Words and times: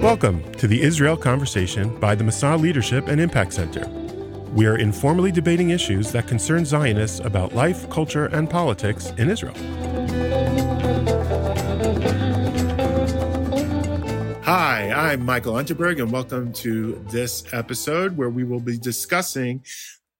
Welcome 0.00 0.50
to 0.52 0.66
the 0.66 0.80
Israel 0.80 1.14
Conversation 1.14 1.94
by 2.00 2.14
the 2.14 2.24
Massa 2.24 2.56
Leadership 2.56 3.08
and 3.08 3.20
Impact 3.20 3.52
Center. 3.52 3.86
We 4.54 4.64
are 4.64 4.78
informally 4.78 5.30
debating 5.30 5.70
issues 5.70 6.10
that 6.12 6.26
concern 6.26 6.64
Zionists 6.64 7.20
about 7.20 7.54
life, 7.54 7.88
culture, 7.90 8.24
and 8.24 8.48
politics 8.48 9.10
in 9.18 9.28
Israel. 9.28 9.52
Hi, 14.42 14.90
I'm 14.90 15.22
Michael 15.22 15.52
Unterberg, 15.52 16.00
and 16.00 16.10
welcome 16.10 16.54
to 16.54 16.94
this 17.10 17.44
episode 17.52 18.16
where 18.16 18.30
we 18.30 18.42
will 18.42 18.60
be 18.60 18.78
discussing 18.78 19.62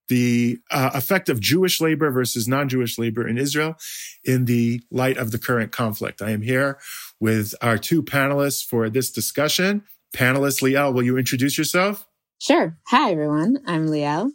the 0.08 0.58
uh, 0.70 0.90
effect 0.92 1.30
of 1.30 1.40
Jewish 1.40 1.80
labor 1.80 2.10
versus 2.10 2.46
non 2.46 2.68
Jewish 2.68 2.98
labor 2.98 3.26
in 3.26 3.38
Israel 3.38 3.76
in 4.24 4.44
the 4.44 4.82
light 4.90 5.16
of 5.16 5.30
the 5.30 5.38
current 5.38 5.72
conflict. 5.72 6.20
I 6.20 6.32
am 6.32 6.42
here 6.42 6.78
with 7.21 7.55
our 7.61 7.79
two 7.79 8.02
panelists 8.02 8.64
for 8.64 8.89
this 8.89 9.11
discussion. 9.11 9.83
Panelist 10.16 10.62
Liel, 10.62 10.92
will 10.92 11.02
you 11.02 11.16
introduce 11.19 11.56
yourself? 11.56 12.06
Sure. 12.41 12.77
Hi, 12.88 13.12
everyone. 13.12 13.59
I'm 13.66 13.87
Liel. 13.87 14.30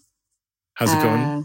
How's 0.76 0.94
it 0.94 1.02
going? 1.02 1.22
Uh, 1.22 1.42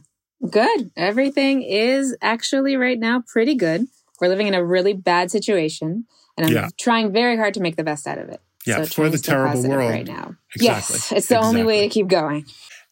good. 0.49 0.91
Everything 0.97 1.63
is 1.63 2.17
actually 2.21 2.77
right 2.77 2.99
now 2.99 3.23
pretty 3.27 3.55
good. 3.55 3.87
We're 4.21 4.29
living 4.29 4.47
in 4.47 4.55
a 4.55 4.65
really 4.65 4.93
bad 4.93 5.31
situation, 5.31 6.05
and 6.37 6.47
I'm 6.47 6.53
yeah. 6.53 6.69
trying 6.79 7.13
very 7.13 7.37
hard 7.37 7.55
to 7.55 7.61
make 7.61 7.77
the 7.77 7.85
best 7.85 8.07
out 8.07 8.19
of 8.19 8.29
it. 8.29 8.41
Yeah, 8.67 8.85
so 8.85 8.87
for 8.87 9.09
the 9.09 9.17
terrible 9.17 9.67
world 9.67 9.91
right 9.91 10.07
now. 10.07 10.37
Exactly. 10.55 10.65
Yes, 10.65 10.91
it's 10.91 11.09
the 11.09 11.17
exactly. 11.37 11.49
only 11.49 11.63
way 11.63 11.81
to 11.83 11.89
keep 11.89 12.09
going. 12.09 12.45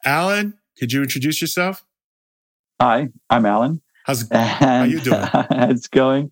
Alan, 0.05 0.55
could 0.79 0.93
you 0.93 1.03
introduce 1.03 1.43
yourself? 1.43 1.85
Hi, 2.81 3.11
I'm 3.29 3.45
Alan. 3.45 3.83
How's 4.05 4.23
it, 4.23 4.35
how 4.35 4.85
you 4.85 5.01
doing? 5.01 5.21
it's 5.35 5.89
going 5.89 6.31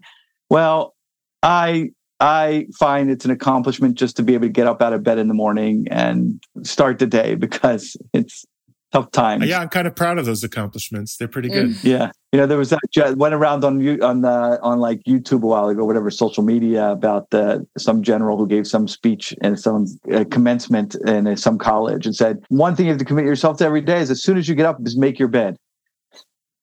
well. 0.49 0.95
I 1.43 1.91
I 2.21 2.67
find 2.79 3.11
it's 3.11 3.25
an 3.25 3.31
accomplishment 3.31 3.97
just 3.97 4.17
to 4.17 4.23
be 4.23 4.35
able 4.35 4.47
to 4.47 4.53
get 4.53 4.67
up 4.67 4.81
out 4.81 4.93
of 4.93 5.03
bed 5.03 5.19
in 5.19 5.29
the 5.29 5.35
morning 5.35 5.87
and 5.91 6.43
start 6.63 6.99
the 6.99 7.07
day 7.07 7.35
because 7.47 7.97
it's 8.13 8.45
tough 8.93 9.11
time. 9.11 9.43
Yeah, 9.43 9.61
I'm 9.61 9.69
kind 9.69 9.87
of 9.87 9.95
proud 9.95 10.19
of 10.19 10.25
those 10.25 10.43
accomplishments. 10.43 11.17
They're 11.17 11.29
pretty 11.29 11.49
good. 11.49 11.77
Yeah, 11.85 12.11
you 12.33 12.39
know, 12.39 12.47
there 12.47 12.59
was 12.59 12.71
that 12.71 13.15
went 13.17 13.35
around 13.35 13.65
on 13.65 14.03
on 14.03 14.25
uh, 14.25 14.59
on 14.63 14.79
like 14.79 15.03
YouTube 15.05 15.43
a 15.43 15.47
while 15.47 15.69
ago, 15.69 15.85
whatever 15.85 16.11
social 16.11 16.43
media 16.43 16.91
about 16.91 17.31
the 17.31 17.67
some 17.77 18.03
general 18.03 18.39
who 18.39 18.47
gave 18.47 18.67
some 18.67 18.89
speech 18.89 19.35
in 19.43 19.57
some 19.57 19.87
uh, 20.13 20.25
commencement 20.31 20.95
in 21.07 21.37
some 21.37 21.59
college 21.59 22.07
and 22.07 22.17
said 22.17 22.39
one 22.49 22.75
thing 22.75 22.87
you 22.87 22.93
have 22.93 22.99
to 22.99 23.05
commit 23.05 23.25
yourself 23.25 23.59
to 23.59 23.65
every 23.65 23.81
day 23.83 24.01
is 24.01 24.11
as 24.11 24.23
soon 24.23 24.39
as 24.39 24.49
you 24.49 24.55
get 24.55 24.67
up, 24.67 24.79
is 24.85 24.97
make 24.97 25.19
your 25.19 25.29
bed 25.29 25.57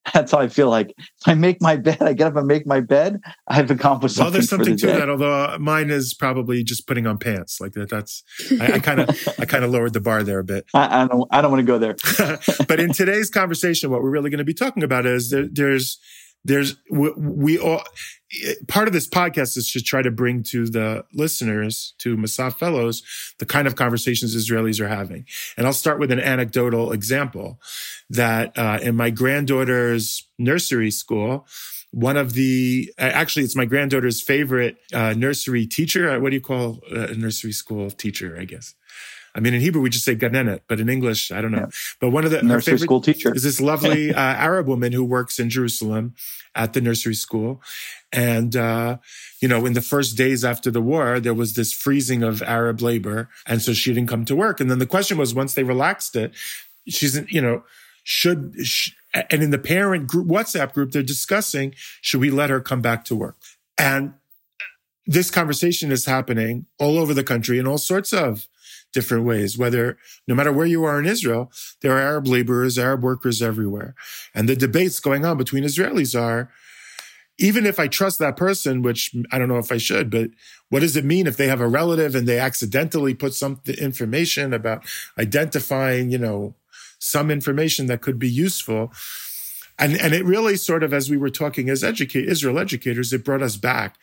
that's 0.12 0.32
how 0.32 0.38
I 0.38 0.48
feel 0.48 0.68
like. 0.68 0.94
If 0.98 1.26
I 1.26 1.34
make 1.34 1.62
my 1.62 1.76
bed, 1.76 1.98
I 2.02 2.12
get 2.12 2.26
up 2.26 2.36
and 2.36 2.46
make 2.46 2.66
my 2.66 2.80
bed. 2.80 3.20
I've 3.48 3.70
accomplished 3.70 4.16
something. 4.16 4.26
Well, 4.26 4.32
there's 4.32 4.48
something 4.48 4.74
the 4.74 4.80
to 4.80 4.86
day. 4.86 4.98
that. 4.98 5.08
Although 5.08 5.32
uh, 5.32 5.58
mine 5.58 5.90
is 5.90 6.14
probably 6.14 6.62
just 6.62 6.86
putting 6.86 7.06
on 7.06 7.18
pants. 7.18 7.60
Like 7.60 7.72
that. 7.72 7.88
That's 7.88 8.22
I 8.60 8.78
kind 8.80 9.00
of 9.00 9.28
I 9.38 9.46
kind 9.46 9.64
of 9.64 9.70
lowered 9.74 9.92
the 9.92 10.00
bar 10.00 10.22
there 10.22 10.40
a 10.40 10.44
bit. 10.44 10.66
I, 10.74 11.02
I 11.02 11.06
don't 11.08 11.28
I 11.30 11.40
don't 11.40 11.50
want 11.50 11.60
to 11.60 11.66
go 11.66 11.78
there. 11.78 11.96
but 12.68 12.80
in 12.80 12.92
today's 12.92 13.30
conversation, 13.30 13.90
what 13.90 14.02
we're 14.02 14.10
really 14.10 14.30
going 14.30 14.38
to 14.38 14.44
be 14.44 14.54
talking 14.54 14.82
about 14.82 15.06
is 15.06 15.30
there, 15.30 15.48
there's 15.50 15.98
there's 16.44 16.76
we, 16.90 17.10
we, 17.16 17.58
all 17.58 17.82
part 18.68 18.86
of 18.86 18.92
this 18.92 19.08
podcast 19.08 19.56
is 19.56 19.70
to 19.72 19.82
try 19.82 20.02
to 20.02 20.10
bring 20.10 20.42
to 20.42 20.66
the 20.66 21.04
listeners 21.12 21.94
to 21.98 22.16
Massa 22.16 22.50
fellows 22.50 23.02
the 23.38 23.46
kind 23.46 23.66
of 23.66 23.76
conversations 23.76 24.36
Israelis 24.36 24.80
are 24.80 24.88
having. 24.88 25.26
And 25.56 25.66
I'll 25.66 25.72
start 25.72 25.98
with 25.98 26.10
an 26.10 26.20
anecdotal 26.20 26.92
example 26.92 27.60
that 28.10 28.56
uh, 28.58 28.78
in 28.82 28.96
my 28.96 29.10
granddaughter's 29.10 30.28
nursery 30.38 30.90
school, 30.90 31.46
one 31.90 32.16
of 32.16 32.34
the 32.34 32.92
actually 32.98 33.44
it's 33.44 33.56
my 33.56 33.64
granddaughter's 33.64 34.20
favorite 34.20 34.76
uh, 34.92 35.14
nursery 35.16 35.66
teacher. 35.66 36.18
What 36.20 36.30
do 36.30 36.36
you 36.36 36.42
call 36.42 36.80
a 36.90 37.14
nursery 37.14 37.52
school 37.52 37.90
teacher? 37.90 38.36
I 38.38 38.44
guess. 38.44 38.74
I 39.34 39.40
mean, 39.40 39.54
in 39.54 39.60
Hebrew 39.60 39.82
we 39.82 39.90
just 39.90 40.04
say 40.04 40.14
ganenet, 40.14 40.60
but 40.68 40.80
in 40.80 40.88
English 40.88 41.32
I 41.32 41.40
don't 41.40 41.50
know. 41.50 41.58
Yeah. 41.58 41.96
But 42.00 42.10
one 42.10 42.24
of 42.24 42.30
the 42.30 42.42
nursery 42.42 42.78
school 42.78 43.00
teacher 43.00 43.34
is 43.34 43.42
this 43.42 43.60
lovely 43.60 44.14
uh, 44.14 44.20
Arab 44.20 44.68
woman 44.68 44.92
who 44.92 45.04
works 45.04 45.38
in 45.38 45.50
Jerusalem 45.50 46.14
at 46.54 46.72
the 46.72 46.80
nursery 46.80 47.14
school, 47.14 47.60
and 48.12 48.54
uh, 48.54 48.98
you 49.40 49.48
know, 49.48 49.66
in 49.66 49.72
the 49.72 49.82
first 49.82 50.16
days 50.16 50.44
after 50.44 50.70
the 50.70 50.80
war, 50.80 51.18
there 51.18 51.34
was 51.34 51.54
this 51.54 51.72
freezing 51.72 52.22
of 52.22 52.42
Arab 52.42 52.80
labor, 52.80 53.28
and 53.46 53.60
so 53.60 53.72
she 53.72 53.92
didn't 53.92 54.08
come 54.08 54.24
to 54.26 54.36
work. 54.36 54.60
And 54.60 54.70
then 54.70 54.78
the 54.78 54.86
question 54.86 55.18
was, 55.18 55.34
once 55.34 55.54
they 55.54 55.64
relaxed 55.64 56.14
it, 56.14 56.32
she's 56.86 57.20
you 57.28 57.40
know, 57.40 57.64
should 58.04 58.54
and 59.14 59.42
in 59.42 59.50
the 59.50 59.58
parent 59.58 60.06
group 60.06 60.28
WhatsApp 60.28 60.74
group 60.74 60.92
they're 60.92 61.02
discussing 61.02 61.74
should 62.02 62.20
we 62.20 62.30
let 62.30 62.50
her 62.50 62.60
come 62.60 62.82
back 62.82 63.04
to 63.06 63.16
work 63.16 63.36
and 63.78 64.12
this 65.06 65.30
conversation 65.30 65.90
is 65.90 66.04
happening 66.04 66.66
all 66.78 66.98
over 66.98 67.14
the 67.14 67.24
country 67.24 67.58
in 67.58 67.66
all 67.66 67.78
sorts 67.78 68.12
of 68.12 68.46
different 68.94 69.24
ways, 69.24 69.58
whether 69.58 69.98
no 70.26 70.34
matter 70.34 70.52
where 70.52 70.66
you 70.66 70.84
are 70.84 70.98
in 70.98 71.06
Israel, 71.06 71.52
there 71.82 71.92
are 71.92 72.00
Arab 72.00 72.26
laborers, 72.26 72.78
Arab 72.78 73.02
workers 73.02 73.42
everywhere. 73.42 73.94
And 74.34 74.48
the 74.48 74.56
debates 74.56 75.00
going 75.00 75.24
on 75.26 75.36
between 75.36 75.64
Israelis 75.64 76.18
are, 76.18 76.50
even 77.36 77.66
if 77.66 77.80
I 77.80 77.88
trust 77.88 78.20
that 78.20 78.36
person, 78.36 78.80
which 78.80 79.14
I 79.32 79.38
don't 79.38 79.48
know 79.48 79.58
if 79.58 79.72
I 79.72 79.78
should, 79.78 80.08
but 80.08 80.30
what 80.70 80.80
does 80.80 80.96
it 80.96 81.04
mean 81.04 81.26
if 81.26 81.36
they 81.36 81.48
have 81.48 81.60
a 81.60 81.68
relative 81.68 82.14
and 82.14 82.26
they 82.26 82.38
accidentally 82.38 83.12
put 83.12 83.34
some 83.34 83.60
information 83.66 84.54
about 84.54 84.84
identifying, 85.18 86.10
you 86.10 86.18
know, 86.18 86.54
some 87.00 87.30
information 87.30 87.86
that 87.86 88.00
could 88.00 88.18
be 88.18 88.30
useful? 88.30 88.92
And, 89.76 90.00
and 90.00 90.14
it 90.14 90.24
really 90.24 90.54
sort 90.54 90.84
of, 90.84 90.94
as 90.94 91.10
we 91.10 91.16
were 91.16 91.30
talking 91.30 91.68
as 91.68 91.82
educate, 91.82 92.28
Israel 92.28 92.60
educators, 92.60 93.12
it 93.12 93.24
brought 93.24 93.42
us 93.42 93.56
back 93.56 93.96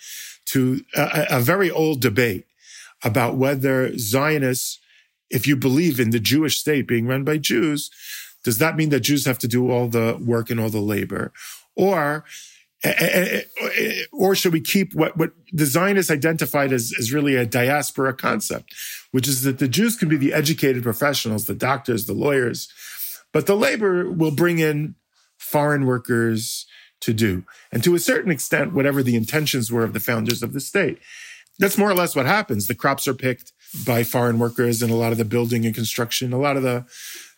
to 0.47 0.83
a, 0.93 1.27
a 1.29 1.39
very 1.39 1.71
old 1.71 2.01
debate 2.01 2.45
about 3.03 3.37
whether 3.37 3.97
Zionists 3.97 4.79
if 5.31 5.47
you 5.47 5.55
believe 5.55 5.99
in 5.99 6.11
the 6.11 6.19
Jewish 6.19 6.57
state 6.57 6.87
being 6.87 7.07
run 7.07 7.23
by 7.23 7.37
Jews, 7.37 7.89
does 8.43 8.57
that 8.57 8.75
mean 8.75 8.89
that 8.89 9.01
Jews 9.01 9.25
have 9.25 9.39
to 9.39 9.47
do 9.47 9.71
all 9.71 9.87
the 9.87 10.17
work 10.19 10.49
and 10.49 10.59
all 10.59 10.69
the 10.69 10.79
labor? 10.79 11.31
Or, 11.75 12.25
eh, 12.83 12.93
eh, 12.97 13.41
eh, 13.75 14.03
or 14.11 14.35
should 14.35 14.53
we 14.53 14.61
keep 14.61 14.93
what, 14.93 15.15
what 15.17 15.31
the 15.51 15.65
Zionists 15.65 16.11
identified 16.11 16.73
as, 16.73 16.93
as 16.99 17.13
really 17.13 17.35
a 17.35 17.45
diaspora 17.45 18.13
concept, 18.13 18.73
which 19.11 19.27
is 19.27 19.43
that 19.43 19.59
the 19.59 19.67
Jews 19.67 19.95
can 19.95 20.09
be 20.09 20.17
the 20.17 20.33
educated 20.33 20.83
professionals, 20.83 21.45
the 21.45 21.55
doctors, 21.55 22.05
the 22.05 22.13
lawyers, 22.13 22.71
but 23.31 23.45
the 23.45 23.55
labor 23.55 24.09
will 24.09 24.31
bring 24.31 24.59
in 24.59 24.95
foreign 25.37 25.85
workers 25.85 26.65
to 27.01 27.13
do. 27.13 27.43
And 27.71 27.83
to 27.83 27.95
a 27.95 27.99
certain 27.99 28.31
extent, 28.31 28.73
whatever 28.73 29.01
the 29.01 29.15
intentions 29.15 29.71
were 29.71 29.83
of 29.83 29.93
the 29.93 29.99
founders 29.99 30.43
of 30.43 30.53
the 30.53 30.59
state. 30.59 30.99
That's 31.59 31.77
more 31.77 31.89
or 31.89 31.95
less 31.95 32.15
what 32.15 32.25
happens. 32.25 32.67
The 32.67 32.75
crops 32.75 33.07
are 33.07 33.13
picked 33.13 33.51
by 33.85 34.03
foreign 34.03 34.39
workers 34.39 34.81
and 34.81 34.91
a 34.91 34.95
lot 34.95 35.11
of 35.11 35.17
the 35.17 35.25
building 35.25 35.65
and 35.65 35.75
construction, 35.75 36.33
a 36.33 36.37
lot 36.37 36.57
of 36.57 36.63
the 36.63 36.85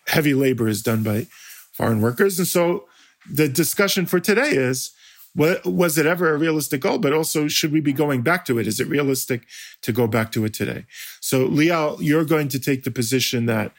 heavy 0.07 0.33
labor 0.33 0.67
is 0.67 0.81
done 0.81 1.03
by 1.03 1.27
foreign 1.71 2.01
workers. 2.01 2.39
And 2.39 2.47
so 2.47 2.85
the 3.29 3.47
discussion 3.47 4.05
for 4.05 4.19
today 4.19 4.49
is, 4.49 4.91
what, 5.35 5.65
was 5.65 5.97
it 5.97 6.05
ever 6.05 6.33
a 6.33 6.37
realistic 6.37 6.81
goal? 6.81 6.99
But 6.99 7.11
also, 7.11 7.47
should 7.47 7.71
we 7.71 7.81
be 7.81 7.93
going 7.93 8.21
back 8.21 8.45
to 8.45 8.59
it? 8.59 8.67
Is 8.67 8.79
it 8.79 8.87
realistic 8.87 9.47
to 9.81 9.91
go 9.91 10.05
back 10.05 10.31
to 10.33 10.45
it 10.45 10.53
today? 10.53 10.85
So, 11.21 11.47
Liel, 11.47 11.97
you're 11.99 12.25
going 12.25 12.49
to 12.49 12.59
take 12.59 12.83
the 12.83 12.91
position 12.91 13.47
that 13.47 13.71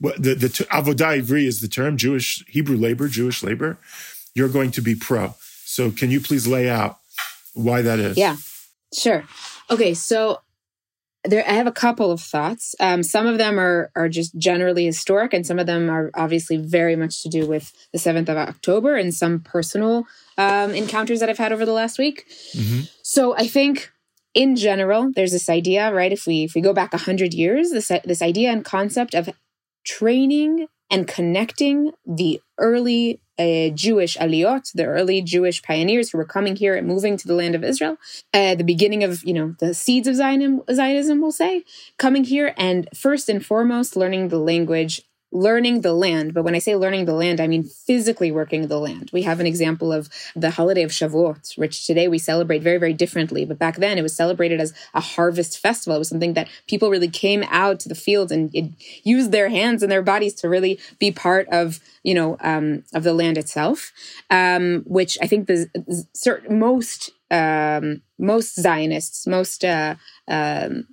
the, 0.00 0.34
the 0.34 0.48
avodah 0.70 1.20
ivri 1.20 1.44
is 1.44 1.60
the 1.60 1.66
term, 1.66 1.96
Jewish, 1.96 2.44
Hebrew 2.46 2.76
labor, 2.76 3.08
Jewish 3.08 3.42
labor. 3.42 3.78
You're 4.34 4.48
going 4.48 4.70
to 4.72 4.80
be 4.80 4.94
pro. 4.94 5.34
So, 5.64 5.90
can 5.90 6.12
you 6.12 6.20
please 6.20 6.46
lay 6.46 6.70
out 6.70 6.98
why 7.54 7.82
that 7.82 7.98
is? 7.98 8.16
Yeah, 8.16 8.36
sure. 8.96 9.24
Okay, 9.70 9.94
so 9.94 10.40
there 11.24 11.44
I 11.48 11.52
have 11.52 11.66
a 11.66 11.72
couple 11.72 12.10
of 12.10 12.20
thoughts. 12.20 12.74
Um, 12.80 13.02
some 13.02 13.26
of 13.26 13.38
them 13.38 13.58
are 13.58 13.90
are 13.94 14.08
just 14.08 14.36
generally 14.36 14.84
historic, 14.86 15.32
and 15.32 15.46
some 15.46 15.58
of 15.58 15.66
them 15.66 15.88
are 15.88 16.10
obviously 16.14 16.56
very 16.56 16.96
much 16.96 17.22
to 17.22 17.28
do 17.28 17.46
with 17.46 17.72
the 17.92 17.98
seventh 17.98 18.28
of 18.28 18.36
October 18.36 18.96
and 18.96 19.14
some 19.14 19.40
personal 19.40 20.06
um, 20.36 20.72
encounters 20.72 21.20
that 21.20 21.30
I've 21.30 21.38
had 21.38 21.52
over 21.52 21.64
the 21.64 21.72
last 21.72 21.98
week. 21.98 22.26
Mm-hmm. 22.54 22.82
So 23.02 23.36
I 23.36 23.46
think 23.46 23.92
in 24.34 24.56
general, 24.56 25.12
there's 25.14 25.32
this 25.32 25.48
idea, 25.48 25.92
right? 25.92 26.12
If 26.12 26.26
we 26.26 26.44
if 26.44 26.54
we 26.54 26.60
go 26.60 26.72
back 26.72 26.92
a 26.92 26.98
hundred 26.98 27.34
years, 27.34 27.70
this 27.70 27.92
this 28.04 28.22
idea 28.22 28.50
and 28.50 28.64
concept 28.64 29.14
of 29.14 29.30
training 29.84 30.66
and 30.90 31.08
connecting 31.08 31.92
the 32.04 32.40
early 32.58 33.21
uh, 33.38 33.68
Jewish 33.74 34.16
aliyot, 34.16 34.72
the 34.72 34.84
early 34.84 35.22
Jewish 35.22 35.62
pioneers 35.62 36.10
who 36.10 36.18
were 36.18 36.24
coming 36.24 36.56
here 36.56 36.74
and 36.74 36.86
moving 36.86 37.16
to 37.16 37.26
the 37.26 37.34
land 37.34 37.54
of 37.54 37.64
Israel, 37.64 37.96
uh, 38.34 38.54
the 38.54 38.64
beginning 38.64 39.04
of 39.04 39.22
you 39.24 39.34
know 39.34 39.54
the 39.58 39.74
seeds 39.74 40.08
of 40.08 40.16
Zionism, 40.16 40.62
Zionism, 40.70 41.20
we'll 41.20 41.32
say, 41.32 41.64
coming 41.98 42.24
here 42.24 42.54
and 42.56 42.88
first 42.94 43.28
and 43.28 43.44
foremost 43.44 43.96
learning 43.96 44.28
the 44.28 44.38
language 44.38 45.02
learning 45.32 45.80
the 45.80 45.94
land. 45.94 46.34
But 46.34 46.44
when 46.44 46.54
I 46.54 46.58
say 46.58 46.76
learning 46.76 47.06
the 47.06 47.14
land, 47.14 47.40
I 47.40 47.46
mean 47.46 47.64
physically 47.64 48.30
working 48.30 48.68
the 48.68 48.78
land. 48.78 49.10
We 49.12 49.22
have 49.22 49.40
an 49.40 49.46
example 49.46 49.92
of 49.92 50.10
the 50.36 50.50
holiday 50.50 50.82
of 50.82 50.90
Shavuot, 50.90 51.56
which 51.56 51.86
today 51.86 52.06
we 52.06 52.18
celebrate 52.18 52.62
very, 52.62 52.78
very 52.78 52.92
differently. 52.92 53.44
But 53.44 53.58
back 53.58 53.76
then 53.76 53.98
it 53.98 54.02
was 54.02 54.14
celebrated 54.14 54.60
as 54.60 54.74
a 54.94 55.00
harvest 55.00 55.58
festival. 55.58 55.96
It 55.96 56.00
was 56.00 56.08
something 56.10 56.34
that 56.34 56.48
people 56.68 56.90
really 56.90 57.08
came 57.08 57.44
out 57.48 57.80
to 57.80 57.88
the 57.88 57.94
fields 57.94 58.30
and 58.30 58.76
used 59.02 59.32
their 59.32 59.48
hands 59.48 59.82
and 59.82 59.90
their 59.90 60.02
bodies 60.02 60.34
to 60.34 60.48
really 60.48 60.78
be 60.98 61.10
part 61.10 61.48
of, 61.48 61.80
you 62.02 62.14
know, 62.14 62.36
um, 62.40 62.84
of 62.94 63.02
the 63.02 63.14
land 63.14 63.38
itself, 63.38 63.92
um, 64.28 64.84
which 64.86 65.16
I 65.22 65.26
think 65.26 65.46
the 65.46 66.06
certain 66.12 66.58
most 66.58 67.10
um, 67.30 68.02
most 68.18 68.56
Zionists, 68.56 69.26
most 69.26 69.64
uh, 69.64 69.94
um, 70.28 70.88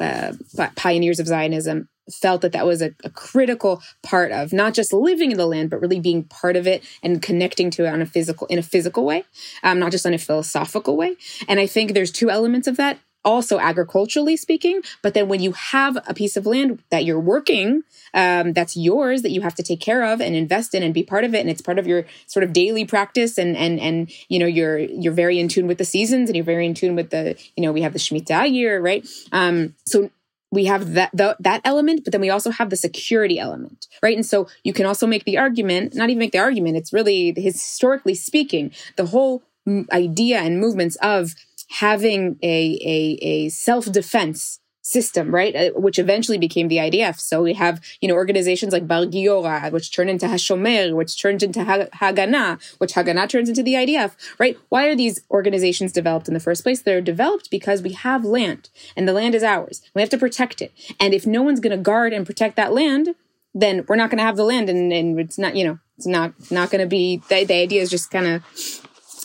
uh, 0.00 0.32
pioneers 0.76 1.18
of 1.18 1.26
Zionism 1.26 1.88
felt 2.10 2.42
that 2.42 2.52
that 2.52 2.66
was 2.66 2.82
a, 2.82 2.94
a, 3.02 3.10
critical 3.10 3.82
part 4.02 4.30
of 4.30 4.52
not 4.52 4.74
just 4.74 4.92
living 4.92 5.30
in 5.30 5.38
the 5.38 5.46
land 5.46 5.70
but 5.70 5.80
really 5.80 6.00
being 6.00 6.24
part 6.24 6.56
of 6.56 6.66
it 6.66 6.84
and 7.02 7.22
connecting 7.22 7.70
to 7.70 7.84
it 7.84 7.88
on 7.88 8.02
a 8.02 8.06
physical 8.06 8.46
in 8.48 8.58
a 8.58 8.62
physical 8.62 9.04
way 9.04 9.24
um, 9.62 9.78
not 9.78 9.90
just 9.90 10.04
in 10.04 10.14
a 10.14 10.18
philosophical 10.18 10.96
way. 10.96 11.16
And 11.48 11.58
i 11.60 11.66
think 11.66 11.92
there's 11.92 12.12
two 12.12 12.30
elements 12.30 12.66
of 12.66 12.76
that 12.76 12.98
also 13.24 13.58
agriculturally 13.58 14.36
speaking 14.36 14.82
but 15.02 15.14
then 15.14 15.28
when 15.28 15.40
you 15.40 15.52
have 15.52 15.96
a 16.06 16.12
piece 16.12 16.36
of 16.36 16.44
land 16.44 16.82
that 16.90 17.04
you're 17.04 17.18
working 17.18 17.82
um, 18.12 18.52
that's 18.52 18.76
yours 18.76 19.22
that 19.22 19.30
you 19.30 19.40
have 19.40 19.54
to 19.54 19.62
take 19.62 19.80
care 19.80 20.04
of 20.04 20.20
and 20.20 20.36
invest 20.36 20.74
in 20.74 20.82
and 20.82 20.92
be 20.92 21.02
part 21.02 21.24
of 21.24 21.34
it 21.34 21.40
and 21.40 21.48
it's 21.48 21.62
part 21.62 21.78
of 21.78 21.86
your 21.86 22.04
sort 22.26 22.44
of 22.44 22.52
daily 22.52 22.84
practice 22.84 23.38
and 23.38 23.56
and 23.56 23.80
and 23.80 24.10
you 24.28 24.38
know 24.38 24.46
you're 24.46 24.78
you're 24.78 25.12
very 25.12 25.40
in 25.40 25.48
tune 25.48 25.66
with 25.66 25.78
the 25.78 25.84
seasons 25.86 26.28
and 26.28 26.36
you're 26.36 26.44
very 26.44 26.66
in 26.66 26.74
tune 26.74 26.94
with 26.94 27.08
the 27.08 27.34
you 27.56 27.62
know 27.62 27.72
we 27.72 27.80
have 27.80 27.94
the 27.94 27.98
shemitah 27.98 28.52
year 28.52 28.80
right? 28.80 29.06
Um, 29.32 29.74
so 29.86 30.10
we 30.54 30.64
have 30.64 30.94
that 30.94 31.10
the, 31.12 31.36
that 31.40 31.60
element 31.64 32.04
but 32.04 32.12
then 32.12 32.20
we 32.20 32.30
also 32.30 32.50
have 32.50 32.70
the 32.70 32.76
security 32.76 33.38
element 33.38 33.88
right? 34.02 34.16
And 34.16 34.26
so 34.26 34.48
you 34.62 34.72
can 34.72 34.86
also 34.86 35.06
make 35.06 35.24
the 35.24 35.38
argument 35.38 35.94
not 35.94 36.10
even 36.10 36.18
make 36.18 36.32
the 36.32 36.38
argument 36.38 36.76
it's 36.76 36.92
really 36.92 37.34
historically 37.36 38.14
speaking 38.14 38.72
the 38.96 39.06
whole 39.06 39.42
idea 39.92 40.38
and 40.38 40.60
movements 40.60 40.96
of 40.96 41.32
having 41.70 42.38
a 42.42 42.78
a, 42.82 43.18
a 43.22 43.48
self-defense 43.48 44.60
system, 44.84 45.34
right? 45.34 45.56
Uh, 45.56 45.70
which 45.70 45.98
eventually 45.98 46.36
became 46.36 46.68
the 46.68 46.76
IDF. 46.76 47.18
So 47.18 47.42
we 47.42 47.54
have, 47.54 47.80
you 48.02 48.08
know, 48.08 48.14
organizations 48.14 48.72
like 48.72 48.86
Bar 48.86 49.06
Giora, 49.06 49.72
which 49.72 49.90
turned 49.90 50.10
into 50.10 50.26
Hashomer, 50.26 50.94
which 50.94 51.20
turned 51.20 51.42
into 51.42 51.60
Haganah, 51.60 52.62
which 52.78 52.92
Haganah 52.92 53.28
turns 53.28 53.48
into 53.48 53.62
the 53.62 53.74
IDF, 53.74 54.12
right? 54.38 54.58
Why 54.68 54.86
are 54.86 54.94
these 54.94 55.22
organizations 55.30 55.90
developed 55.90 56.28
in 56.28 56.34
the 56.34 56.40
first 56.40 56.62
place? 56.62 56.82
They're 56.82 57.00
developed 57.00 57.50
because 57.50 57.80
we 57.80 57.92
have 57.92 58.26
land 58.26 58.68
and 58.94 59.08
the 59.08 59.14
land 59.14 59.34
is 59.34 59.42
ours. 59.42 59.80
We 59.94 60.02
have 60.02 60.10
to 60.10 60.18
protect 60.18 60.60
it. 60.60 60.72
And 61.00 61.14
if 61.14 61.26
no 61.26 61.42
one's 61.42 61.60
going 61.60 61.76
to 61.76 61.82
guard 61.82 62.12
and 62.12 62.26
protect 62.26 62.56
that 62.56 62.74
land, 62.74 63.14
then 63.54 63.86
we're 63.88 63.96
not 63.96 64.10
going 64.10 64.18
to 64.18 64.24
have 64.24 64.36
the 64.36 64.44
land 64.44 64.68
and, 64.68 64.92
and 64.92 65.18
it's 65.18 65.38
not, 65.38 65.56
you 65.56 65.64
know, 65.64 65.78
it's 65.96 66.06
not, 66.06 66.34
not 66.50 66.70
going 66.70 66.82
to 66.82 66.88
be, 66.88 67.22
the, 67.30 67.44
the 67.44 67.54
idea 67.54 67.80
is 67.80 67.88
just 67.88 68.10
kind 68.10 68.26
of, 68.26 68.44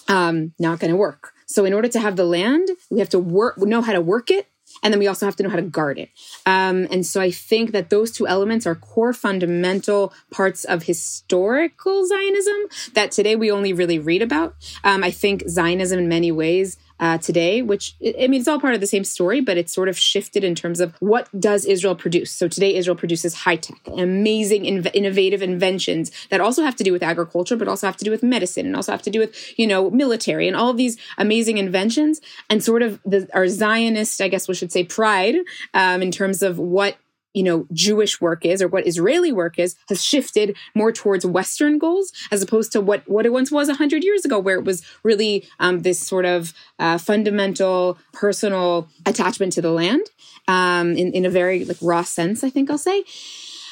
um, 0.07 0.53
not 0.57 0.79
going 0.79 0.91
to 0.91 0.97
work. 0.97 1.33
So 1.47 1.65
in 1.65 1.73
order 1.73 1.89
to 1.89 1.99
have 1.99 2.15
the 2.15 2.25
land, 2.25 2.69
we 2.89 2.99
have 2.99 3.09
to 3.09 3.19
work, 3.19 3.57
know 3.57 3.81
how 3.81 3.91
to 3.91 4.01
work 4.01 4.31
it 4.31 4.47
and 4.83 4.93
then 4.93 4.99
we 4.99 5.07
also 5.07 5.25
have 5.25 5.35
to 5.37 5.43
know 5.43 5.49
how 5.49 5.55
to 5.55 5.61
guard 5.61 5.97
it. 5.97 6.09
Um, 6.45 6.87
and 6.91 7.05
so 7.05 7.21
I 7.21 7.31
think 7.31 7.71
that 7.71 7.89
those 7.89 8.11
two 8.11 8.27
elements 8.27 8.65
are 8.65 8.75
core 8.75 9.13
fundamental 9.13 10.13
parts 10.31 10.63
of 10.63 10.83
historical 10.83 12.05
Zionism 12.07 12.93
that 12.93 13.11
today 13.11 13.35
we 13.35 13.51
only 13.51 13.73
really 13.73 13.99
read 13.99 14.21
about. 14.21 14.55
Um, 14.83 15.03
I 15.03 15.11
think 15.11 15.47
Zionism 15.47 15.99
in 15.99 16.07
many 16.07 16.31
ways 16.31 16.77
uh, 16.99 17.17
today, 17.17 17.61
which 17.61 17.95
I 18.01 18.27
mean, 18.27 18.39
it's 18.39 18.47
all 18.47 18.59
part 18.59 18.73
of 18.73 18.81
the 18.81 18.87
same 18.87 19.03
story, 19.03 19.41
but 19.41 19.57
it's 19.57 19.73
sort 19.73 19.89
of 19.89 19.97
shifted 19.97 20.43
in 20.43 20.55
terms 20.55 20.79
of 20.79 20.93
what 20.99 21.27
does 21.39 21.65
Israel 21.65 21.95
produce. 21.95 22.31
So 22.31 22.47
today, 22.47 22.75
Israel 22.75 22.95
produces 22.95 23.33
high 23.33 23.55
tech, 23.55 23.79
amazing, 23.87 24.63
inv- 24.63 24.91
innovative 24.93 25.41
inventions 25.41 26.11
that 26.29 26.41
also 26.41 26.63
have 26.63 26.75
to 26.77 26.83
do 26.83 26.91
with 26.91 27.03
agriculture, 27.03 27.55
but 27.55 27.67
also 27.67 27.87
have 27.87 27.97
to 27.97 28.05
do 28.05 28.11
with 28.11 28.23
medicine, 28.23 28.65
and 28.65 28.75
also 28.75 28.91
have 28.91 29.01
to 29.03 29.09
do 29.09 29.19
with 29.19 29.59
you 29.59 29.67
know 29.67 29.89
military 29.89 30.47
and 30.47 30.57
all 30.57 30.73
these 30.73 30.97
amazing 31.17 31.57
inventions, 31.57 32.21
and 32.49 32.63
sort 32.63 32.81
of 32.81 32.99
the, 33.05 33.29
our 33.33 33.47
Zionist, 33.47 34.21
I 34.21 34.27
guess 34.27 34.47
we 34.47 34.55
should 34.55 34.71
say, 34.71 34.83
pride 34.83 35.35
um, 35.73 36.01
in 36.01 36.11
terms 36.11 36.41
of 36.41 36.59
what 36.59 36.97
you 37.33 37.43
know 37.43 37.67
Jewish 37.71 38.19
work 38.19 38.45
is 38.45 38.61
or 38.61 38.67
what 38.67 38.87
Israeli 38.87 39.31
work 39.31 39.59
is 39.59 39.75
has 39.87 40.03
shifted 40.03 40.55
more 40.75 40.91
towards 40.91 41.25
Western 41.25 41.77
goals 41.77 42.11
as 42.31 42.41
opposed 42.41 42.71
to 42.73 42.81
what 42.81 43.07
what 43.07 43.25
it 43.25 43.33
once 43.33 43.51
was 43.51 43.69
hundred 43.69 44.03
years 44.03 44.25
ago, 44.25 44.39
where 44.39 44.57
it 44.57 44.65
was 44.65 44.83
really 45.03 45.47
um, 45.59 45.81
this 45.81 45.99
sort 45.99 46.25
of 46.25 46.53
uh, 46.79 46.97
fundamental 46.97 47.97
personal 48.13 48.87
attachment 49.05 49.53
to 49.53 49.61
the 49.61 49.71
land 49.71 50.05
um, 50.47 50.91
in 50.97 51.13
in 51.13 51.25
a 51.25 51.29
very 51.29 51.65
like 51.65 51.77
raw 51.81 52.03
sense. 52.03 52.43
I 52.43 52.49
think 52.49 52.69
I'll 52.69 52.77
say. 52.77 53.03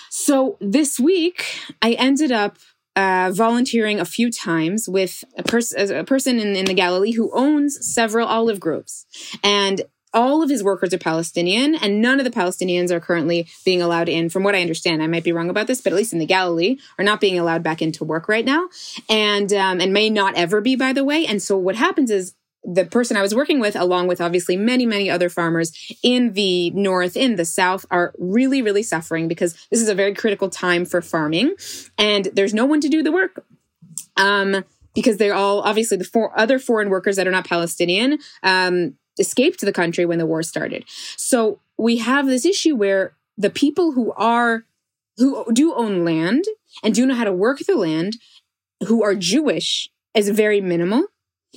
So 0.09 0.57
this 0.62 1.00
week, 1.00 1.45
I 1.81 1.92
ended 1.94 2.31
up 2.31 2.57
uh, 2.95 3.31
volunteering 3.31 4.00
a 4.00 4.06
few 4.06 4.31
times 4.31 4.89
with 4.89 5.24
a, 5.38 5.44
pers- 5.44 5.71
a 5.74 6.04
person 6.04 6.39
in, 6.39 6.56
in, 6.56 6.65
the 6.65 6.74
Galilee 6.74 7.12
who 7.12 7.30
owns 7.31 7.77
several 7.94 8.27
olive 8.27 8.59
groves. 8.59 9.06
And 9.44 9.83
all 10.13 10.42
of 10.42 10.50
his 10.50 10.63
workers 10.63 10.94
are 10.94 10.98
Palestinian, 10.98 11.75
and 11.75 12.01
none 12.01 12.19
of 12.19 12.24
the 12.24 12.31
Palestinians 12.31 12.92
are 12.92 13.00
currently 13.00 13.48
being 13.65 13.81
allowed 13.81 14.09
in. 14.09 14.30
From 14.30 14.44
what 14.44 14.56
I 14.56 14.62
understand, 14.62 15.04
I 15.04 15.07
might 15.07 15.24
be 15.24 15.31
wrong 15.31 15.50
about 15.50 15.68
this, 15.68 15.81
but 15.81 15.94
at 15.94 15.98
least 15.98 16.13
in 16.13 16.19
the 16.19 16.25
Galilee, 16.25 16.77
are 16.98 17.06
not 17.06 17.21
being 17.21 17.38
allowed 17.38 17.63
back 17.63 17.81
into 17.81 18.04
work 18.04 18.27
right 18.27 18.45
now, 18.45 18.69
and 19.09 19.51
um, 19.54 19.81
and 19.81 19.94
may 19.94 20.09
not 20.09 20.36
ever 20.36 20.62
be, 20.62 20.75
by 20.75 20.94
the 20.94 21.04
way. 21.04 21.25
And 21.25 21.42
so 21.42 21.57
what 21.57 21.75
happens 21.75 22.09
is 22.09 22.33
the 22.63 22.86
person 22.86 23.15
I 23.15 23.21
was 23.21 23.36
working 23.36 23.59
with, 23.59 23.75
along 23.75 24.07
with 24.07 24.19
obviously 24.19 24.57
many, 24.57 24.86
many 24.86 25.09
other 25.09 25.30
farmers 25.30 25.71
in 26.04 26.33
the 26.33 26.71
north, 26.71 27.15
in 27.15 27.36
the 27.36 27.45
south, 27.45 27.86
are 27.92 28.13
really, 28.18 28.62
really 28.62 28.83
suffering 28.83 29.27
because 29.27 29.54
this 29.71 29.81
is 29.81 29.89
a 29.89 29.95
very 29.95 30.13
critical 30.13 30.50
time 30.50 30.86
for 30.86 31.01
farming, 31.01 31.56
and 31.98 32.30
there's 32.33 32.54
no 32.54 32.65
one 32.65 32.81
to 32.81 32.89
do 32.89 33.04
the 33.04 33.12
work. 33.12 33.45
Um, 34.15 34.63
because 34.95 35.18
they're 35.18 35.36
all 35.36 35.62
obviously 35.62 35.95
the 35.95 36.04
four 36.04 36.38
other 36.38 36.57
foreign 36.57 36.89
workers 36.89 37.18
that 37.18 37.27
are 37.27 37.31
not 37.31 37.48
Palestinian. 37.48 38.18
Um, 38.42 38.95
escaped 39.19 39.62
the 39.62 39.74
country 39.74 40.06
when 40.06 40.19
the 40.19 40.25
war 40.25 40.44
started. 40.44 40.86
So 41.16 41.60
we 41.78 41.98
have 41.98 42.28
this 42.28 42.46
issue 42.46 42.75
where 42.75 43.16
the 43.38 43.50
people 43.50 43.92
who 43.92 44.14
are 44.14 44.66
who 45.18 45.46
do 45.52 45.74
own 45.74 46.06
land 46.06 46.46
and 46.84 46.94
do 46.94 47.06
know 47.06 47.16
how 47.16 47.24
to 47.24 47.34
work 47.34 47.60
the 47.60 47.75
land 47.75 48.18
who 48.88 49.04
are 49.04 49.16
Jewish 49.16 49.90
is 50.14 50.30
very 50.30 50.62
minimal. 50.62 51.06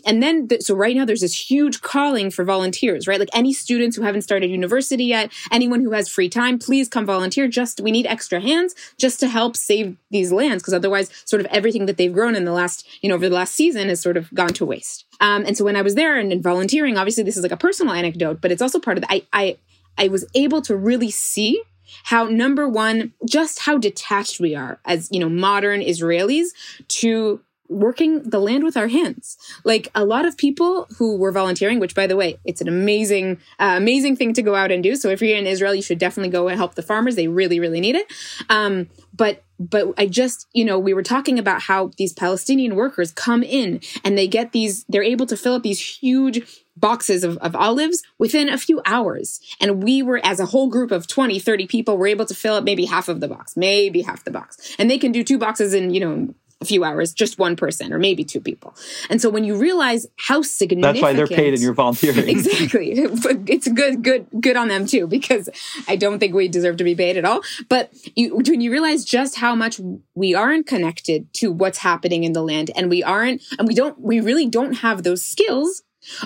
And 0.06 0.22
then, 0.22 0.48
so 0.60 0.74
right 0.74 0.96
now, 0.96 1.04
there's 1.04 1.20
this 1.20 1.50
huge 1.50 1.82
calling 1.82 2.30
for 2.30 2.44
volunteers, 2.44 3.06
right? 3.06 3.18
Like 3.18 3.28
any 3.34 3.52
students 3.52 3.96
who 3.96 4.02
haven't 4.02 4.22
started 4.22 4.50
university 4.50 5.04
yet, 5.04 5.32
anyone 5.50 5.80
who 5.80 5.90
has 5.92 6.08
free 6.08 6.28
time, 6.28 6.58
please 6.58 6.88
come 6.88 7.04
volunteer. 7.04 7.48
Just, 7.48 7.80
we 7.80 7.90
need 7.90 8.06
extra 8.06 8.40
hands 8.40 8.74
just 8.98 9.20
to 9.20 9.28
help 9.28 9.56
save 9.56 9.96
these 10.10 10.32
lands. 10.32 10.62
Cause 10.62 10.74
otherwise, 10.74 11.10
sort 11.26 11.40
of 11.40 11.46
everything 11.46 11.86
that 11.86 11.96
they've 11.96 12.12
grown 12.12 12.34
in 12.34 12.44
the 12.44 12.52
last, 12.52 12.86
you 13.02 13.08
know, 13.08 13.14
over 13.14 13.28
the 13.28 13.34
last 13.34 13.54
season 13.54 13.88
has 13.88 14.00
sort 14.00 14.16
of 14.16 14.32
gone 14.32 14.54
to 14.54 14.64
waste. 14.64 15.04
Um, 15.20 15.44
and 15.44 15.56
so 15.56 15.64
when 15.64 15.76
I 15.76 15.82
was 15.82 15.96
there 15.96 16.18
and, 16.18 16.32
and 16.32 16.42
volunteering, 16.42 16.96
obviously 16.96 17.24
this 17.24 17.36
is 17.36 17.42
like 17.42 17.52
a 17.52 17.56
personal 17.56 17.92
anecdote, 17.92 18.40
but 18.40 18.52
it's 18.52 18.62
also 18.62 18.78
part 18.78 18.96
of 18.96 19.02
the, 19.02 19.12
I, 19.12 19.26
I, 19.32 19.58
I 19.98 20.08
was 20.08 20.24
able 20.34 20.62
to 20.62 20.76
really 20.76 21.10
see 21.10 21.62
how 22.04 22.24
number 22.24 22.68
one, 22.68 23.12
just 23.28 23.58
how 23.58 23.76
detached 23.76 24.40
we 24.40 24.54
are 24.54 24.78
as, 24.84 25.08
you 25.10 25.18
know, 25.20 25.28
modern 25.28 25.80
Israelis 25.80 26.46
to 26.88 27.40
working 27.70 28.22
the 28.28 28.40
land 28.40 28.64
with 28.64 28.76
our 28.76 28.88
hands. 28.88 29.38
Like 29.64 29.88
a 29.94 30.04
lot 30.04 30.26
of 30.26 30.36
people 30.36 30.86
who 30.98 31.16
were 31.16 31.32
volunteering, 31.32 31.78
which 31.78 31.94
by 31.94 32.06
the 32.06 32.16
way, 32.16 32.38
it's 32.44 32.60
an 32.60 32.68
amazing, 32.68 33.38
uh, 33.58 33.74
amazing 33.76 34.16
thing 34.16 34.34
to 34.34 34.42
go 34.42 34.54
out 34.54 34.72
and 34.72 34.82
do. 34.82 34.96
So 34.96 35.08
if 35.08 35.22
you're 35.22 35.38
in 35.38 35.46
Israel, 35.46 35.74
you 35.74 35.82
should 35.82 35.98
definitely 35.98 36.30
go 36.30 36.48
and 36.48 36.58
help 36.58 36.74
the 36.74 36.82
farmers. 36.82 37.14
They 37.14 37.28
really, 37.28 37.60
really 37.60 37.80
need 37.80 37.94
it. 37.94 38.12
Um, 38.50 38.88
but 39.14 39.42
but 39.60 39.92
I 39.98 40.06
just, 40.06 40.48
you 40.54 40.64
know, 40.64 40.78
we 40.78 40.94
were 40.94 41.02
talking 41.02 41.38
about 41.38 41.60
how 41.60 41.90
these 41.98 42.14
Palestinian 42.14 42.76
workers 42.76 43.12
come 43.12 43.42
in 43.42 43.80
and 44.02 44.16
they 44.16 44.26
get 44.26 44.52
these, 44.52 44.86
they're 44.88 45.02
able 45.02 45.26
to 45.26 45.36
fill 45.36 45.52
up 45.52 45.62
these 45.62 45.98
huge 45.98 46.64
boxes 46.78 47.24
of, 47.24 47.36
of 47.38 47.54
olives 47.54 48.02
within 48.18 48.48
a 48.48 48.56
few 48.56 48.80
hours. 48.86 49.38
And 49.60 49.82
we 49.82 50.02
were, 50.02 50.18
as 50.24 50.40
a 50.40 50.46
whole 50.46 50.70
group 50.70 50.90
of 50.90 51.06
20, 51.06 51.38
30 51.38 51.66
people, 51.66 51.98
were 51.98 52.06
able 52.06 52.24
to 52.24 52.34
fill 52.34 52.54
up 52.54 52.64
maybe 52.64 52.86
half 52.86 53.10
of 53.10 53.20
the 53.20 53.28
box, 53.28 53.54
maybe 53.54 54.00
half 54.00 54.24
the 54.24 54.30
box. 54.30 54.74
And 54.78 54.90
they 54.90 54.96
can 54.96 55.12
do 55.12 55.22
two 55.22 55.36
boxes 55.36 55.74
in, 55.74 55.92
you 55.92 56.00
know, 56.00 56.34
a 56.60 56.66
few 56.66 56.84
hours, 56.84 57.14
just 57.14 57.38
one 57.38 57.56
person 57.56 57.92
or 57.92 57.98
maybe 57.98 58.22
two 58.22 58.40
people. 58.40 58.74
And 59.08 59.20
so 59.20 59.30
when 59.30 59.44
you 59.44 59.56
realize 59.56 60.06
how 60.16 60.42
significant 60.42 60.82
That's 60.82 61.02
why 61.02 61.14
they're 61.14 61.26
paid 61.26 61.54
and 61.54 61.62
you're 61.62 61.72
volunteering. 61.72 62.18
exactly. 62.28 62.92
It's 62.92 63.68
good, 63.68 64.02
good, 64.02 64.26
good 64.40 64.56
on 64.56 64.68
them 64.68 64.86
too, 64.86 65.06
because 65.06 65.48
I 65.88 65.96
don't 65.96 66.18
think 66.18 66.34
we 66.34 66.48
deserve 66.48 66.76
to 66.76 66.84
be 66.84 66.94
paid 66.94 67.16
at 67.16 67.24
all. 67.24 67.40
But 67.68 67.90
you, 68.14 68.36
when 68.36 68.60
you 68.60 68.70
realize 68.70 69.04
just 69.04 69.36
how 69.36 69.54
much 69.54 69.80
we 70.14 70.34
aren't 70.34 70.66
connected 70.66 71.32
to 71.34 71.50
what's 71.50 71.78
happening 71.78 72.24
in 72.24 72.34
the 72.34 72.42
land 72.42 72.70
and 72.76 72.90
we 72.90 73.02
aren't, 73.02 73.42
and 73.58 73.66
we 73.66 73.74
don't, 73.74 73.98
we 73.98 74.20
really 74.20 74.46
don't 74.46 74.74
have 74.74 75.02
those 75.02 75.24
skills 75.24 75.82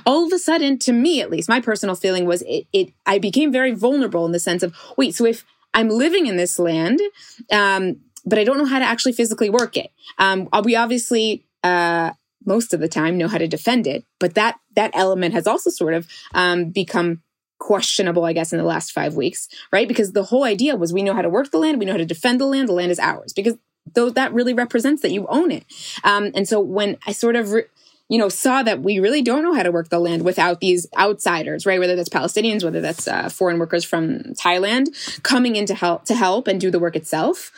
all 0.07 0.25
of 0.25 0.33
a 0.33 0.38
sudden 0.38 0.79
to 0.79 0.93
me 0.93 1.21
at 1.21 1.31
least 1.31 1.49
my 1.49 1.61
personal 1.61 1.97
feeling 1.97 2.26
was 2.26 2.43
it, 2.43 2.64
it 2.73 2.93
i 3.07 3.19
became 3.19 3.50
very 3.50 3.73
vulnerable 3.73 4.25
in 4.25 4.31
the 4.31 4.38
sense 4.38 4.62
of 4.62 4.73
wait 4.97 5.17
so 5.17 5.25
if 5.25 5.45
i'm 5.75 5.88
living 5.88 6.26
in 6.26 6.37
this 6.37 6.61
land 6.61 7.00
um, 7.50 7.97
but 8.25 8.38
I 8.38 8.45
don't 8.45 8.59
know 8.59 8.64
how 8.64 8.78
to 8.78 8.85
actually 8.85 9.12
physically 9.12 9.50
work 9.50 9.76
it. 9.76 9.90
Um, 10.19 10.49
we 10.64 10.76
obviously, 10.76 11.47
uh, 11.62 12.12
most 12.45 12.75
of 12.75 12.81
the 12.81 12.88
time 12.88 13.16
know 13.16 13.28
how 13.28 13.38
to 13.38 13.49
defend 13.49 13.87
it, 13.87 14.04
but 14.21 14.35
that, 14.35 14.59
that 14.76 14.90
element 14.95 15.35
has 15.35 15.47
also 15.47 15.71
sort 15.71 15.95
of, 15.95 16.07
um, 16.35 16.71
become 16.71 17.23
questionable, 17.59 18.25
I 18.25 18.35
guess, 18.35 18.52
in 18.52 18.59
the 18.59 18.64
last 18.64 18.93
five 18.93 19.14
weeks, 19.14 19.49
right? 19.73 19.88
Because 19.88 20.12
the 20.12 20.25
whole 20.25 20.45
idea 20.45 20.76
was 20.76 20.93
we 20.93 21.02
know 21.02 21.14
how 21.14 21.23
to 21.23 21.31
work 21.31 21.50
the 21.50 21.59
land, 21.59 21.78
we 21.78 21.87
know 21.87 21.93
how 21.93 21.99
to 21.99 22.04
defend 22.04 22.40
the 22.40 22.47
land, 22.47 22.69
the 22.69 22.73
land 22.73 22.93
is 22.93 22.99
ours 22.99 23.33
because 23.33 23.57
though 23.95 24.11
that 24.11 24.33
really 24.33 24.54
represents 24.54 25.02
that 25.02 25.12
you 25.12 25.26
own 25.28 25.50
it. 25.50 25.64
Um, 26.02 26.31
and 26.35 26.49
so 26.49 26.61
when 26.61 26.97
I 27.07 27.12
sort 27.12 27.37
of 27.37 27.52
re- 27.52 27.64
you 28.09 28.19
know, 28.19 28.29
saw 28.29 28.63
that 28.63 28.83
we 28.83 28.99
really 28.99 29.23
don't 29.23 29.43
know 29.43 29.55
how 29.55 29.63
to 29.63 29.73
work 29.73 29.89
the 29.89 29.99
land 29.99 30.25
without 30.25 30.61
these 30.61 30.87
outsiders, 30.99 31.65
right? 31.65 31.81
Whether 31.81 31.97
that's 31.97 32.09
Palestinians, 32.09 32.63
whether 32.63 32.81
that's 32.81 33.09
uh, 33.09 33.29
foreign 33.29 33.59
workers 33.59 33.85
from 33.85 34.35
Thailand 34.35 35.23
coming 35.23 35.57
in 35.57 35.67
to 35.67 35.75
help 35.75 36.05
to 36.07 36.15
help 36.15 36.47
and 36.47 36.61
do 36.61 36.71
the 36.71 36.79
work 36.79 36.97
itself, 36.97 37.51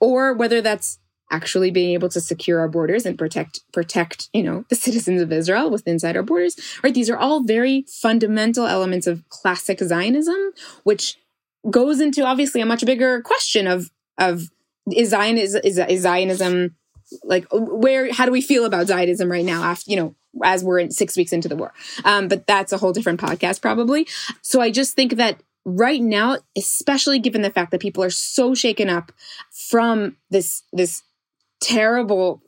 or 0.00 0.34
whether 0.34 0.60
that's 0.60 0.98
actually 1.30 1.70
being 1.70 1.94
able 1.94 2.08
to 2.10 2.20
secure 2.20 2.60
our 2.60 2.68
borders 2.68 3.06
and 3.06 3.18
protect 3.18 3.60
protect 3.72 4.28
you 4.32 4.42
know 4.42 4.64
the 4.68 4.76
citizens 4.86 5.22
of 5.22 5.32
Israel 5.32 5.70
within 5.70 5.94
inside 5.94 6.16
our 6.16 6.22
borders 6.22 6.56
right 6.82 6.94
these 6.94 7.08
are 7.08 7.16
all 7.16 7.42
very 7.42 7.84
fundamental 7.88 8.66
elements 8.66 9.06
of 9.06 9.26
classic 9.30 9.80
Zionism 9.80 10.52
which 10.82 11.16
goes 11.70 12.00
into 12.00 12.24
obviously 12.24 12.60
a 12.60 12.66
much 12.66 12.84
bigger 12.84 13.22
question 13.22 13.66
of 13.66 13.90
of 14.18 14.50
is 14.92 15.10
Zionism 15.10 15.62
is, 15.64 15.78
is 15.78 16.02
Zionism 16.02 16.76
like 17.22 17.46
where 17.52 18.12
how 18.12 18.26
do 18.26 18.32
we 18.32 18.40
feel 18.40 18.64
about 18.64 18.86
Zionism 18.86 19.30
right 19.30 19.44
now 19.44 19.62
after 19.62 19.90
you 19.90 19.96
know 19.96 20.14
as 20.42 20.64
we're 20.64 20.78
in 20.78 20.90
six 20.90 21.16
weeks 21.16 21.32
into 21.32 21.48
the 21.48 21.56
war? 21.56 21.72
Um, 22.04 22.28
but 22.28 22.46
that's 22.46 22.72
a 22.72 22.78
whole 22.78 22.92
different 22.92 23.20
podcast 23.20 23.60
probably. 23.60 24.06
So 24.42 24.60
I 24.60 24.70
just 24.70 24.94
think 24.94 25.16
that 25.16 25.42
right 25.64 26.02
now 26.02 26.38
especially 26.56 27.18
given 27.18 27.42
the 27.42 27.50
fact 27.50 27.70
that 27.70 27.80
people 27.80 28.04
are 28.04 28.10
so 28.10 28.54
shaken 28.54 28.90
up 28.90 29.12
from 29.50 30.16
this 30.30 30.62
this 30.72 31.02
terrible, 31.64 32.42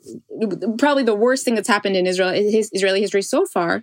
probably 0.79 1.03
the 1.03 1.15
worst 1.15 1.45
thing 1.45 1.55
that's 1.55 1.69
happened 1.69 1.97
in 1.97 2.07
Israel, 2.07 2.31
his, 2.31 2.71
Israeli 2.73 3.01
history 3.01 3.23
so 3.23 3.47
far. 3.47 3.83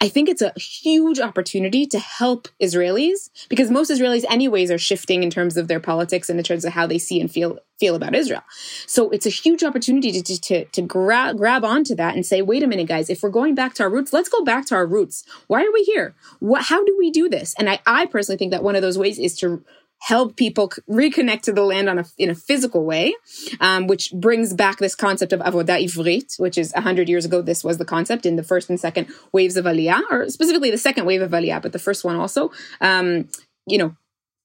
I 0.00 0.08
think 0.08 0.30
it's 0.30 0.40
a 0.40 0.52
huge 0.58 1.20
opportunity 1.20 1.84
to 1.86 1.98
help 1.98 2.48
Israelis 2.60 3.28
because 3.50 3.70
most 3.70 3.90
Israelis, 3.90 4.24
anyways, 4.30 4.70
are 4.70 4.78
shifting 4.78 5.22
in 5.22 5.28
terms 5.28 5.58
of 5.58 5.68
their 5.68 5.78
politics 5.78 6.30
and 6.30 6.38
in 6.38 6.44
terms 6.44 6.64
of 6.64 6.72
how 6.72 6.86
they 6.86 6.98
see 6.98 7.20
and 7.20 7.30
feel 7.30 7.58
feel 7.78 7.94
about 7.94 8.14
Israel. 8.14 8.42
So 8.86 9.10
it's 9.10 9.26
a 9.26 9.30
huge 9.30 9.62
opportunity 9.62 10.10
to 10.12 10.40
to 10.40 10.64
to 10.64 10.82
grab 10.82 11.36
grab 11.36 11.64
onto 11.64 11.94
that 11.96 12.14
and 12.14 12.24
say, 12.24 12.40
wait 12.40 12.62
a 12.62 12.66
minute, 12.66 12.88
guys, 12.88 13.10
if 13.10 13.22
we're 13.22 13.30
going 13.30 13.54
back 13.54 13.74
to 13.74 13.82
our 13.82 13.90
roots, 13.90 14.12
let's 14.12 14.30
go 14.30 14.42
back 14.42 14.64
to 14.66 14.74
our 14.74 14.86
roots. 14.86 15.24
Why 15.48 15.62
are 15.64 15.72
we 15.72 15.82
here? 15.82 16.14
What? 16.40 16.62
How 16.62 16.82
do 16.82 16.96
we 16.98 17.10
do 17.10 17.28
this? 17.28 17.54
And 17.58 17.68
I 17.68 17.80
I 17.84 18.06
personally 18.06 18.38
think 18.38 18.52
that 18.52 18.62
one 18.62 18.76
of 18.76 18.82
those 18.82 18.96
ways 18.96 19.18
is 19.18 19.36
to 19.40 19.62
help 20.02 20.36
people 20.36 20.68
reconnect 20.90 21.42
to 21.42 21.52
the 21.52 21.62
land 21.62 21.88
on 21.88 22.00
a, 22.00 22.04
in 22.18 22.28
a 22.28 22.34
physical 22.34 22.84
way, 22.84 23.14
um, 23.60 23.86
which 23.86 24.12
brings 24.12 24.52
back 24.52 24.78
this 24.78 24.96
concept 24.96 25.32
of 25.32 25.38
avodah 25.40 25.80
ivrit, 25.80 26.38
which 26.40 26.58
is 26.58 26.72
100 26.72 27.08
years 27.08 27.24
ago, 27.24 27.40
this 27.40 27.62
was 27.62 27.78
the 27.78 27.84
concept 27.84 28.26
in 28.26 28.34
the 28.34 28.42
first 28.42 28.68
and 28.68 28.80
second 28.80 29.06
waves 29.32 29.56
of 29.56 29.64
Aliyah, 29.64 30.02
or 30.10 30.28
specifically 30.28 30.72
the 30.72 30.78
second 30.78 31.06
wave 31.06 31.22
of 31.22 31.30
Aliyah, 31.30 31.62
but 31.62 31.72
the 31.72 31.78
first 31.78 32.04
one 32.04 32.16
also, 32.16 32.50
um, 32.80 33.28
you 33.66 33.78
know, 33.78 33.94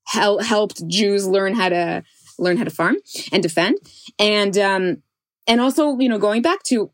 hel- 0.05 0.39
helped 0.39 0.87
Jews 0.87 1.27
learn 1.27 1.55
how 1.55 1.69
to 1.69 2.03
learn 2.37 2.57
how 2.57 2.63
to 2.63 2.69
farm 2.69 2.97
and 3.31 3.41
defend. 3.41 3.79
And, 4.19 4.55
um, 4.59 5.01
and 5.47 5.59
also, 5.59 5.97
you 5.97 6.07
know, 6.07 6.19
going 6.19 6.43
back 6.43 6.61
to 6.65 6.91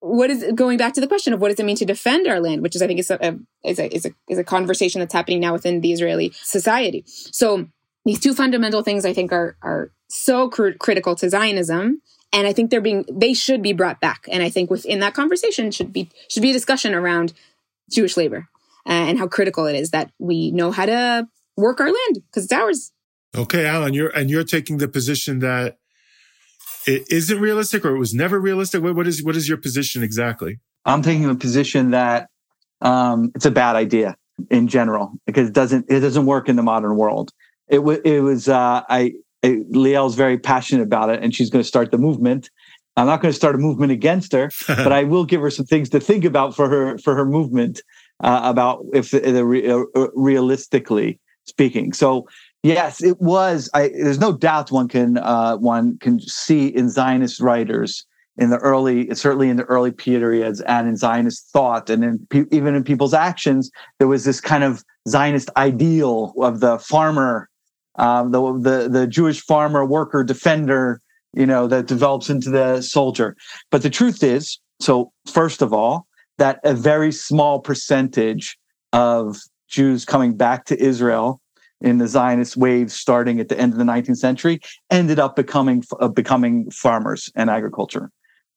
what 0.00 0.30
is 0.30 0.52
going 0.54 0.78
back 0.78 0.94
to 0.94 1.02
the 1.02 1.06
question 1.06 1.34
of 1.34 1.40
what 1.40 1.48
does 1.48 1.60
it 1.60 1.66
mean 1.66 1.76
to 1.76 1.84
defend 1.84 2.26
our 2.26 2.40
land, 2.40 2.62
which 2.62 2.76
is, 2.76 2.80
I 2.80 2.86
think, 2.86 3.00
is 3.00 3.10
a, 3.10 3.38
is 3.62 3.78
a, 3.78 3.94
is 3.94 4.06
a, 4.06 4.10
is 4.30 4.38
a 4.38 4.44
conversation 4.44 5.00
that's 5.00 5.12
happening 5.12 5.40
now 5.40 5.52
within 5.52 5.82
the 5.82 5.92
Israeli 5.92 6.32
society. 6.34 7.04
So, 7.06 7.68
these 8.06 8.20
two 8.20 8.32
fundamental 8.32 8.82
things 8.82 9.04
I 9.04 9.12
think 9.12 9.32
are 9.32 9.58
are 9.60 9.90
so 10.08 10.48
cr- 10.48 10.78
critical 10.78 11.14
to 11.16 11.28
Zionism 11.28 12.00
and 12.32 12.46
I 12.46 12.52
think 12.52 12.70
they're 12.70 12.80
being 12.80 13.04
they 13.12 13.34
should 13.34 13.60
be 13.60 13.74
brought 13.74 14.00
back 14.00 14.26
and 14.30 14.42
I 14.42 14.48
think 14.48 14.70
within 14.70 15.00
that 15.00 15.12
conversation 15.12 15.70
should 15.70 15.92
be 15.92 16.08
should 16.30 16.42
be 16.42 16.50
a 16.50 16.54
discussion 16.54 16.94
around 16.94 17.34
Jewish 17.90 18.16
labor 18.16 18.48
uh, 18.86 18.92
and 18.92 19.18
how 19.18 19.26
critical 19.26 19.66
it 19.66 19.76
is 19.76 19.90
that 19.90 20.10
we 20.18 20.50
know 20.52 20.70
how 20.70 20.86
to 20.86 21.28
work 21.56 21.80
our 21.80 21.86
land 21.86 22.22
because 22.30 22.44
it's 22.44 22.52
ours. 22.52 22.92
Okay, 23.36 23.66
Alan, 23.66 23.92
you're 23.92 24.08
and 24.08 24.30
you're 24.30 24.44
taking 24.44 24.78
the 24.78 24.88
position 24.88 25.40
that 25.40 25.78
it 26.86 27.02
isn't 27.10 27.40
realistic 27.40 27.84
or 27.84 27.94
it 27.94 27.98
was 27.98 28.14
never 28.14 28.40
realistic. 28.40 28.82
What, 28.82 28.94
what 28.94 29.06
is 29.06 29.22
what 29.22 29.36
is 29.36 29.48
your 29.48 29.58
position 29.58 30.02
exactly? 30.02 30.60
I'm 30.84 31.02
taking 31.02 31.28
a 31.28 31.34
position 31.34 31.90
that 31.90 32.30
um, 32.80 33.32
it's 33.34 33.46
a 33.46 33.50
bad 33.50 33.74
idea 33.74 34.16
in 34.50 34.68
general 34.68 35.12
because 35.26 35.48
it 35.48 35.54
doesn't 35.54 35.86
it 35.88 36.00
doesn't 36.00 36.26
work 36.26 36.48
in 36.48 36.56
the 36.56 36.62
modern 36.62 36.96
world 36.96 37.32
it 37.68 37.80
was 37.80 37.98
it 38.04 38.20
was 38.20 38.48
uh, 38.48 38.82
I, 38.88 39.12
I 39.42 39.62
Liel's 39.70 40.14
very 40.14 40.38
passionate 40.38 40.82
about 40.82 41.10
it, 41.10 41.22
and 41.22 41.34
she's 41.34 41.50
going 41.50 41.62
to 41.62 41.68
start 41.68 41.90
the 41.90 41.98
movement. 41.98 42.50
I'm 42.96 43.06
not 43.06 43.20
going 43.20 43.30
to 43.30 43.36
start 43.36 43.54
a 43.54 43.58
movement 43.58 43.92
against 43.92 44.32
her, 44.32 44.50
but 44.66 44.92
I 44.92 45.04
will 45.04 45.24
give 45.24 45.40
her 45.40 45.50
some 45.50 45.66
things 45.66 45.90
to 45.90 46.00
think 46.00 46.24
about 46.24 46.54
for 46.54 46.68
her 46.68 46.98
for 46.98 47.14
her 47.14 47.26
movement 47.26 47.82
uh, 48.22 48.40
about 48.44 48.84
if 48.92 49.10
the, 49.10 49.20
the 49.20 49.86
uh, 49.94 50.08
realistically 50.14 51.20
speaking. 51.44 51.92
So 51.92 52.26
yes, 52.62 53.02
it 53.02 53.20
was. 53.20 53.68
I, 53.74 53.88
there's 53.88 54.20
no 54.20 54.36
doubt 54.36 54.72
one 54.72 54.88
can 54.88 55.18
uh, 55.18 55.56
one 55.56 55.98
can 55.98 56.20
see 56.20 56.68
in 56.68 56.88
Zionist 56.88 57.40
writers 57.40 58.06
in 58.38 58.50
the 58.50 58.58
early, 58.58 59.14
certainly 59.14 59.48
in 59.48 59.56
the 59.56 59.64
early 59.64 59.90
periods, 59.90 60.60
and 60.62 60.88
in 60.88 60.96
Zionist 60.96 61.48
thought, 61.52 61.88
and 61.88 62.04
in, 62.04 62.46
even 62.50 62.74
in 62.74 62.84
people's 62.84 63.14
actions, 63.14 63.70
there 63.98 64.08
was 64.08 64.24
this 64.24 64.40
kind 64.40 64.62
of 64.62 64.84
Zionist 65.08 65.48
ideal 65.56 66.34
of 66.38 66.60
the 66.60 66.78
farmer 66.78 67.48
um, 67.98 68.32
the, 68.32 68.40
the 68.58 68.88
the 68.88 69.06
Jewish 69.06 69.40
farmer, 69.40 69.84
worker, 69.84 70.24
defender, 70.24 71.00
you 71.32 71.46
know, 71.46 71.66
that 71.66 71.86
develops 71.86 72.30
into 72.30 72.50
the 72.50 72.80
soldier. 72.80 73.36
But 73.70 73.82
the 73.82 73.90
truth 73.90 74.22
is, 74.22 74.58
so 74.80 75.12
first 75.26 75.62
of 75.62 75.72
all, 75.72 76.06
that 76.38 76.60
a 76.64 76.74
very 76.74 77.12
small 77.12 77.60
percentage 77.60 78.58
of 78.92 79.38
Jews 79.68 80.04
coming 80.04 80.36
back 80.36 80.64
to 80.66 80.82
Israel 80.82 81.40
in 81.80 81.98
the 81.98 82.08
Zionist 82.08 82.56
wave 82.56 82.90
starting 82.90 83.40
at 83.40 83.48
the 83.48 83.58
end 83.58 83.72
of 83.72 83.78
the 83.78 83.84
19th 83.84 84.16
century 84.16 84.60
ended 84.90 85.18
up 85.18 85.36
becoming 85.36 85.84
uh, 86.00 86.08
becoming 86.08 86.70
farmers 86.70 87.30
and 87.34 87.50
agriculture, 87.50 88.10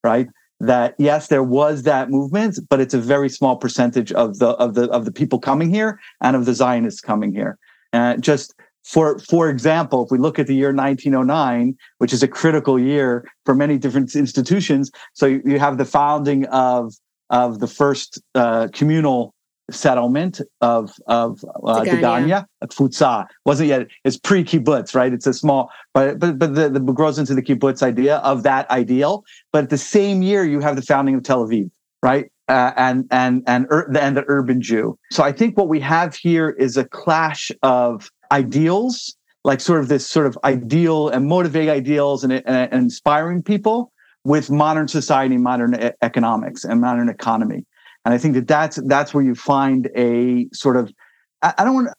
right? 0.04 0.28
That 0.62 0.96
yes, 0.98 1.28
there 1.28 1.44
was 1.44 1.84
that 1.84 2.10
movement, 2.10 2.60
but 2.70 2.80
it's 2.80 2.94
a 2.94 3.00
very 3.00 3.30
small 3.30 3.58
percentage 3.58 4.12
of 4.12 4.40
the 4.40 4.50
of 4.52 4.74
the 4.74 4.90
of 4.92 5.06
the 5.06 5.12
people 5.12 5.40
coming 5.40 5.74
here 5.74 6.00
and 6.22 6.36
of 6.36 6.46
the 6.46 6.54
Zionists 6.54 7.02
coming 7.02 7.34
here. 7.34 7.58
And 7.92 8.22
just 8.22 8.54
for 8.84 9.20
for 9.20 9.50
example, 9.50 10.06
if 10.06 10.12
we 10.12 10.18
look 10.18 10.40
at 10.40 10.48
the 10.48 10.56
year 10.56 10.74
1909, 10.74 11.76
which 11.98 12.14
is 12.14 12.24
a 12.24 12.28
critical 12.28 12.80
year 12.80 13.28
for 13.46 13.54
many 13.54 13.78
different 13.78 14.16
institutions, 14.16 14.92
so 15.14 15.26
you, 15.26 15.60
have 15.60 15.78
the 15.78 15.86
founding 15.86 16.46
of 16.46 16.94
of 17.30 17.60
the 17.60 17.68
first 17.68 18.22
uh, 18.36 18.68
communal 18.74 19.34
settlement 19.70 20.42
of 20.62 20.94
of 21.08 21.44
uh, 21.64 21.82
Degania, 21.82 22.46
Kvutza. 22.64 23.28
Wasn't 23.46 23.70
yet. 23.70 23.88
It's 24.04 24.18
pre 24.18 24.44
kibbutz, 24.44 24.96
right? 24.96 25.14
It's 25.14 25.28
a 25.28 25.34
small, 25.34 25.70
but 25.94 26.20
but 26.20 26.40
but 26.40 26.56
the, 26.56 26.70
the 26.70 26.80
grows 26.80 27.20
into 27.20 27.36
the 27.36 27.42
kibbutz 27.42 27.84
idea 27.84 28.18
of 28.18 28.44
that 28.44 28.70
ideal. 28.72 29.24
But 29.52 29.66
at 29.66 29.70
the 29.70 29.78
same 29.78 30.22
year, 30.22 30.44
you 30.44 30.60
have 30.62 30.76
the 30.76 30.82
founding 30.82 31.16
of 31.16 31.24
Tel 31.24 31.46
Aviv, 31.46 31.70
right? 32.02 32.32
Uh, 32.48 32.72
and 32.78 33.06
and 33.12 33.44
and 33.46 33.68
and 33.70 34.18
the 34.18 34.24
urban 34.28 34.62
Jew. 34.62 34.98
So 35.12 35.24
I 35.24 35.32
think 35.32 35.58
what 35.58 35.68
we 35.68 35.80
have 35.82 36.16
here 36.16 36.50
is 36.50 36.78
a 36.78 36.86
clash 36.86 37.52
of 37.62 38.10
ideals, 38.32 39.16
like 39.44 39.62
sort 39.62 39.80
of 39.80 39.88
this 39.88 40.08
sort 40.08 40.28
of 40.28 40.38
ideal 40.44 41.10
and 41.10 41.28
motivate 41.28 41.70
ideals 41.70 42.24
and, 42.24 42.34
and, 42.34 42.74
inspiring 42.74 43.42
people 43.42 43.92
with 44.24 44.52
modern 44.52 44.88
society, 44.88 45.38
modern 45.38 45.92
economics, 46.02 46.64
and 46.64 46.82
modern 46.82 47.10
economy. 47.10 47.66
And 48.06 48.14
I 48.14 48.18
think 48.18 48.34
that 48.36 48.48
that's 48.48 48.80
that's 48.86 49.14
where 49.14 49.24
you 49.24 49.36
find 49.36 49.90
a 49.96 50.48
sort 50.54 50.78
of 50.78 50.92
I, 51.42 51.54
I 51.60 51.64
don't 51.64 51.76
want 51.76 51.90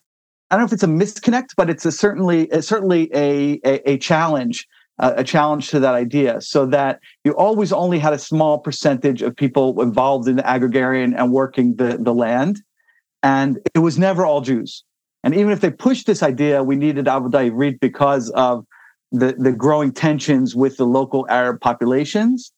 I 0.51 0.57
don't 0.57 0.63
know 0.63 0.67
if 0.67 0.73
it's 0.73 0.83
a 0.83 0.87
misconnect, 0.87 1.51
but 1.57 1.71
it's 1.71 1.85
a 1.85 1.93
certainly 1.93 2.47
it's 2.47 2.67
certainly 2.67 3.11
a, 3.15 3.61
a, 3.65 3.93
a 3.93 3.99
challenge 3.99 4.67
a 5.01 5.25
challenge 5.25 5.71
to 5.71 5.81
that 5.81 5.95
idea 5.95 6.41
so 6.41 6.67
that 6.67 7.01
you 7.25 7.33
always 7.33 7.73
only 7.73 7.99
had 7.99 8.13
a 8.13 8.19
small 8.19 8.59
percentage 8.59 9.23
of 9.23 9.35
people 9.35 9.81
involved 9.81 10.29
in 10.29 10.37
the 10.37 10.55
agrarian 10.55 11.15
and 11.15 11.33
working 11.33 11.75
the, 11.77 11.97
the 11.99 12.13
land. 12.13 12.61
And 13.23 13.59
it 13.75 13.79
was 13.79 13.99
never 13.99 14.27
all 14.27 14.43
Jews. 14.43 14.85
And 15.23 15.35
even 15.35 15.53
if 15.53 15.61
they 15.61 15.71
pushed 15.71 16.07
this 16.07 16.23
idea, 16.23 16.63
we 16.63 16.77
needed 16.77 17.07
Avodah 17.07 17.51
Ivrit 17.51 17.81
because 17.81 18.31
of 18.31 18.65
the, 19.13 19.35
the 19.39 19.53
growing 19.53 19.93
tensions 19.93 20.55
with 20.55 20.77
the 20.77 20.87
local 20.87 21.27
Arab 21.29 21.61
populations. 21.61 22.53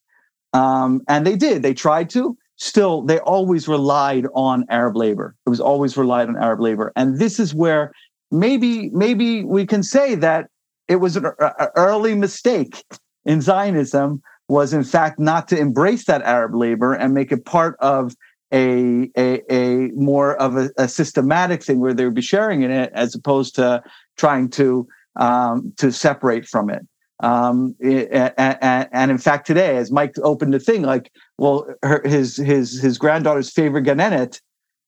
Um, 0.53 1.01
and 1.09 1.27
they 1.27 1.37
did, 1.37 1.63
they 1.63 1.75
tried 1.75 2.11
to. 2.11 2.37
Still, 2.57 3.03
they 3.03 3.19
always 3.21 3.67
relied 3.67 4.27
on 4.35 4.65
Arab 4.69 4.97
labor. 4.97 5.35
It 5.47 5.51
was 5.51 5.61
always 5.61 5.97
relied 5.97 6.29
on 6.29 6.37
Arab 6.37 6.61
labor. 6.61 6.93
And 6.95 7.19
this 7.19 7.41
is 7.41 7.55
where 7.55 7.93
maybe, 8.31 8.91
maybe 8.91 9.43
we 9.43 9.67
can 9.67 9.83
say 9.83 10.15
that 10.17 10.49
it 10.87 10.97
was 10.97 11.17
an 11.17 11.27
early 11.75 12.15
mistake 12.15 12.85
in 13.25 13.41
Zionism 13.41 14.23
was 14.49 14.73
in 14.73 14.85
fact 14.85 15.19
not 15.19 15.49
to 15.49 15.59
embrace 15.59 16.05
that 16.05 16.23
Arab 16.23 16.55
labor 16.55 16.93
and 16.93 17.15
make 17.15 17.33
it 17.33 17.45
part 17.45 17.77
of 17.81 18.15
a 18.53 19.11
a, 19.17 19.53
a 19.53 19.89
more 19.95 20.37
of 20.37 20.57
a, 20.57 20.71
a, 20.77 20.89
systematic 20.89 21.63
thing 21.63 21.81
where 21.81 21.95
they 21.95 22.05
would 22.05 22.15
be 22.15 22.23
sharing 22.23 22.63
in 22.63 22.71
it 22.71 22.91
as 22.95 23.15
opposed 23.15 23.55
to 23.57 23.83
trying 24.17 24.49
to 24.51 24.87
um, 25.17 25.73
to 25.79 25.91
separate 25.93 26.47
from 26.47 26.71
it. 26.71 26.87
Um, 27.23 27.77
and, 27.81 28.89
and, 28.93 29.11
in 29.11 29.19
fact, 29.19 29.47
today, 29.47 29.77
as 29.77 29.93
Mike 29.93 30.15
opened 30.25 30.53
the 30.53 30.59
thing, 30.59 30.83
like, 30.83 31.13
well, 31.39 31.67
her, 31.83 32.03
his 32.05 32.37
his 32.37 32.81
his 32.81 32.99
granddaughter's 32.99 33.51
favorite 33.51 33.85
ganenet, 33.85 34.41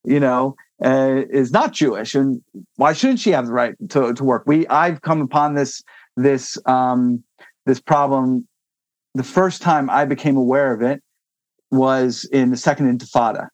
you 0.05 0.19
know, 0.19 0.57
uh, 0.85 1.23
is 1.31 1.53
not 1.53 1.73
Jewish, 1.73 2.15
and 2.15 2.43
why 2.77 2.93
shouldn't 2.93 3.21
she 3.21 3.31
have 3.31 3.47
the 3.47 3.53
right 3.53 3.75
to, 3.91 4.13
to 4.13 4.25
work? 4.25 4.45
We 4.47 4.67
I've 4.67 5.03
come 5.03 5.21
upon 5.21 5.55
this 5.55 5.83
this 6.17 6.59
um, 6.67 7.23
this 7.67 7.81
problem 7.81 8.47
the 9.15 9.23
first 9.23 9.63
time 9.63 9.89
I 9.89 10.05
became 10.05 10.37
aware 10.37 10.73
of 10.73 10.83
it 10.83 11.03
was 11.71 12.29
in 12.33 12.51
the 12.51 12.57
second 12.57 12.99
Intifada 12.99 13.49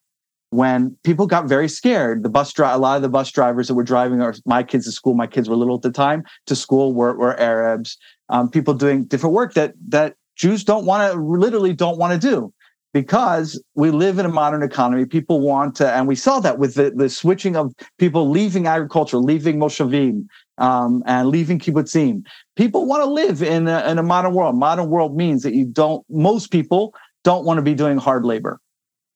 when 0.50 0.96
people 1.04 1.26
got 1.26 1.48
very 1.48 1.68
scared. 1.68 2.22
The 2.22 2.28
bus 2.28 2.52
drive, 2.52 2.74
a 2.74 2.78
lot 2.78 2.96
of 2.96 3.02
the 3.02 3.08
bus 3.08 3.30
drivers 3.30 3.68
that 3.68 3.74
were 3.74 3.84
driving 3.84 4.20
our, 4.20 4.34
my 4.44 4.62
kids 4.62 4.84
to 4.84 4.92
school, 4.92 5.14
my 5.14 5.26
kids 5.26 5.48
were 5.48 5.56
little 5.56 5.76
at 5.76 5.82
the 5.82 5.90
time, 5.90 6.24
to 6.46 6.54
school 6.54 6.92
were, 6.92 7.16
were 7.16 7.38
Arabs. 7.40 7.96
Um, 8.28 8.48
people 8.48 8.74
doing 8.74 9.04
different 9.04 9.34
work 9.34 9.54
that 9.54 9.74
that 9.88 10.14
Jews 10.36 10.62
don't 10.64 10.86
want 10.86 11.12
to, 11.12 11.20
literally 11.20 11.72
don't 11.72 11.98
want 11.98 12.20
to 12.20 12.28
do 12.28 12.52
because 12.92 13.62
we 13.74 13.90
live 13.90 14.18
in 14.18 14.26
a 14.26 14.30
modern 14.30 14.62
economy. 14.62 15.04
People 15.04 15.40
want 15.40 15.76
to, 15.76 15.92
and 15.92 16.08
we 16.08 16.16
saw 16.16 16.40
that 16.40 16.58
with 16.58 16.74
the, 16.74 16.90
the 16.90 17.08
switching 17.08 17.56
of 17.56 17.74
people 17.98 18.30
leaving 18.30 18.66
agriculture, 18.66 19.18
leaving 19.18 19.58
moshavim, 19.58 20.26
um, 20.58 21.02
and 21.06 21.28
leaving 21.28 21.58
kibbutzim. 21.58 22.24
People 22.56 22.86
want 22.86 23.02
to 23.02 23.10
live 23.10 23.42
in 23.42 23.68
a, 23.68 23.88
in 23.88 23.98
a 23.98 24.02
modern 24.02 24.34
world. 24.34 24.56
Modern 24.56 24.88
world 24.88 25.16
means 25.16 25.42
that 25.42 25.54
you 25.54 25.64
don't, 25.64 26.04
most 26.08 26.50
people 26.50 26.94
don't 27.22 27.44
want 27.44 27.58
to 27.58 27.62
be 27.62 27.74
doing 27.74 27.98
hard 27.98 28.24
labor. 28.24 28.60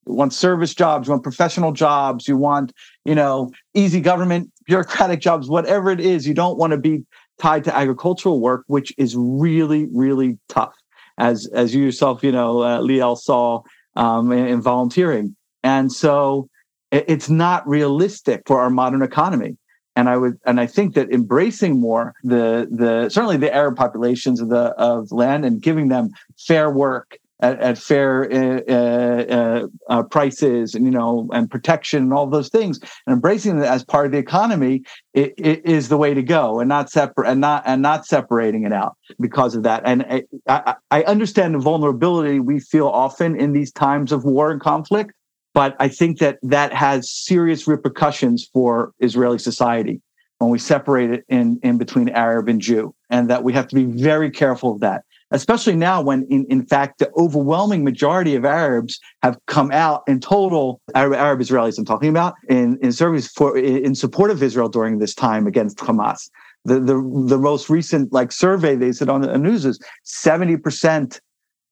You 0.07 0.13
want 0.13 0.33
service 0.33 0.73
jobs, 0.73 1.07
you 1.07 1.11
want 1.11 1.23
professional 1.23 1.71
jobs, 1.71 2.27
you 2.27 2.37
want, 2.37 2.71
you 3.05 3.15
know, 3.15 3.51
easy 3.73 4.01
government, 4.01 4.51
bureaucratic 4.65 5.19
jobs, 5.19 5.49
whatever 5.49 5.89
it 5.91 5.99
is. 5.99 6.27
You 6.27 6.33
don't 6.33 6.57
want 6.57 6.71
to 6.71 6.77
be 6.77 7.03
tied 7.39 7.63
to 7.65 7.75
agricultural 7.75 8.39
work, 8.39 8.63
which 8.67 8.93
is 8.97 9.15
really, 9.17 9.87
really 9.91 10.37
tough 10.47 10.75
as 11.17 11.47
as 11.53 11.73
you 11.73 11.83
yourself, 11.83 12.23
you 12.23 12.31
know, 12.31 12.61
uh, 12.61 12.79
Liel 12.79 13.17
saw 13.17 13.61
um, 13.95 14.31
in, 14.31 14.47
in, 14.47 14.61
volunteering, 14.61 15.35
and 15.63 15.91
so 15.91 16.49
it, 16.91 17.05
it's 17.07 17.29
not 17.29 17.67
realistic 17.67 18.43
for 18.45 18.59
our 18.59 18.69
modern 18.69 19.01
economy. 19.01 19.57
And 19.97 20.09
I 20.09 20.17
would, 20.17 20.37
and 20.45 20.59
I 20.59 20.67
think 20.67 20.93
that 20.95 21.09
embracing 21.11 21.79
more 21.79 22.13
the 22.23 22.67
the 22.69 23.09
certainly 23.09 23.37
the 23.37 23.53
Arab 23.53 23.77
populations 23.77 24.41
of 24.41 24.49
the 24.49 24.73
of 24.77 25.11
land 25.11 25.45
and 25.45 25.61
giving 25.61 25.87
them 25.87 26.09
fair 26.37 26.69
work 26.69 27.17
at, 27.39 27.59
at 27.59 27.77
fair 27.77 28.31
uh, 28.31 28.61
uh, 28.67 29.25
uh, 29.29 29.67
uh, 29.89 30.03
prices 30.03 30.75
and 30.75 30.85
you 30.85 30.91
know 30.91 31.29
and 31.33 31.49
protection 31.49 32.03
and 32.03 32.13
all 32.13 32.27
those 32.27 32.49
things. 32.49 32.79
And 33.05 33.13
embracing 33.13 33.59
it 33.59 33.65
as 33.65 33.83
part 33.83 34.05
of 34.05 34.11
the 34.11 34.17
economy 34.17 34.83
it, 35.13 35.33
it 35.37 35.65
is 35.65 35.89
the 35.89 35.97
way 35.97 36.13
to 36.13 36.23
go 36.23 36.59
and 36.59 36.69
not 36.69 36.89
separate 36.89 37.29
and 37.29 37.41
not 37.41 37.63
and 37.65 37.81
not 37.81 38.05
separating 38.05 38.63
it 38.63 38.73
out 38.73 38.97
because 39.19 39.55
of 39.55 39.63
that. 39.63 39.83
And 39.85 40.03
I, 40.03 40.23
I, 40.47 40.75
I 40.91 41.03
understand 41.03 41.55
the 41.55 41.59
vulnerability 41.59 42.39
we 42.39 42.59
feel 42.59 42.87
often 42.87 43.39
in 43.39 43.53
these 43.53 43.71
times 43.71 44.11
of 44.11 44.23
war 44.23 44.51
and 44.51 44.61
conflict 44.61 45.11
but 45.55 45.73
I 45.79 45.87
think 45.87 46.19
that 46.19 46.37
that 46.43 46.73
has 46.73 47.09
serious 47.09 47.65
repercussions 47.65 48.45
for 48.51 48.91
Israeli 48.99 49.39
society 49.39 50.01
when 50.39 50.51
we 50.51 50.59
separate 50.59 51.11
it 51.11 51.23
in, 51.29 51.61
in 51.63 51.77
between 51.77 52.09
Arab 52.09 52.49
and 52.49 52.59
Jew, 52.59 52.93
and 53.09 53.29
that 53.29 53.45
we 53.45 53.53
have 53.53 53.69
to 53.69 53.75
be 53.75 53.85
very 53.85 54.29
careful 54.29 54.73
of 54.73 54.81
that 54.81 55.03
especially 55.31 55.75
now 55.75 56.01
when 56.01 56.25
in, 56.29 56.45
in 56.49 56.65
fact 56.65 56.99
the 56.99 57.11
overwhelming 57.17 57.83
majority 57.83 58.35
of 58.35 58.45
Arabs 58.45 58.99
have 59.23 59.37
come 59.47 59.71
out 59.71 60.03
in 60.07 60.19
total 60.19 60.81
Arab, 60.93 61.13
Arab 61.13 61.39
Israelis 61.39 61.77
I'm 61.77 61.85
talking 61.85 62.09
about 62.09 62.35
in, 62.49 62.77
in 62.81 62.91
service 62.91 63.27
for 63.27 63.57
in 63.57 63.95
support 63.95 64.31
of 64.31 64.43
Israel 64.43 64.69
during 64.69 64.99
this 64.99 65.13
time 65.13 65.47
against 65.47 65.77
Hamas. 65.77 66.29
The 66.65 66.79
the 66.79 67.25
the 67.27 67.37
most 67.37 67.69
recent 67.69 68.13
like 68.13 68.31
survey 68.31 68.75
they 68.75 68.91
said 68.91 69.09
on 69.09 69.21
the 69.21 69.37
news 69.37 69.65
is 69.65 69.79
70% 70.05 71.19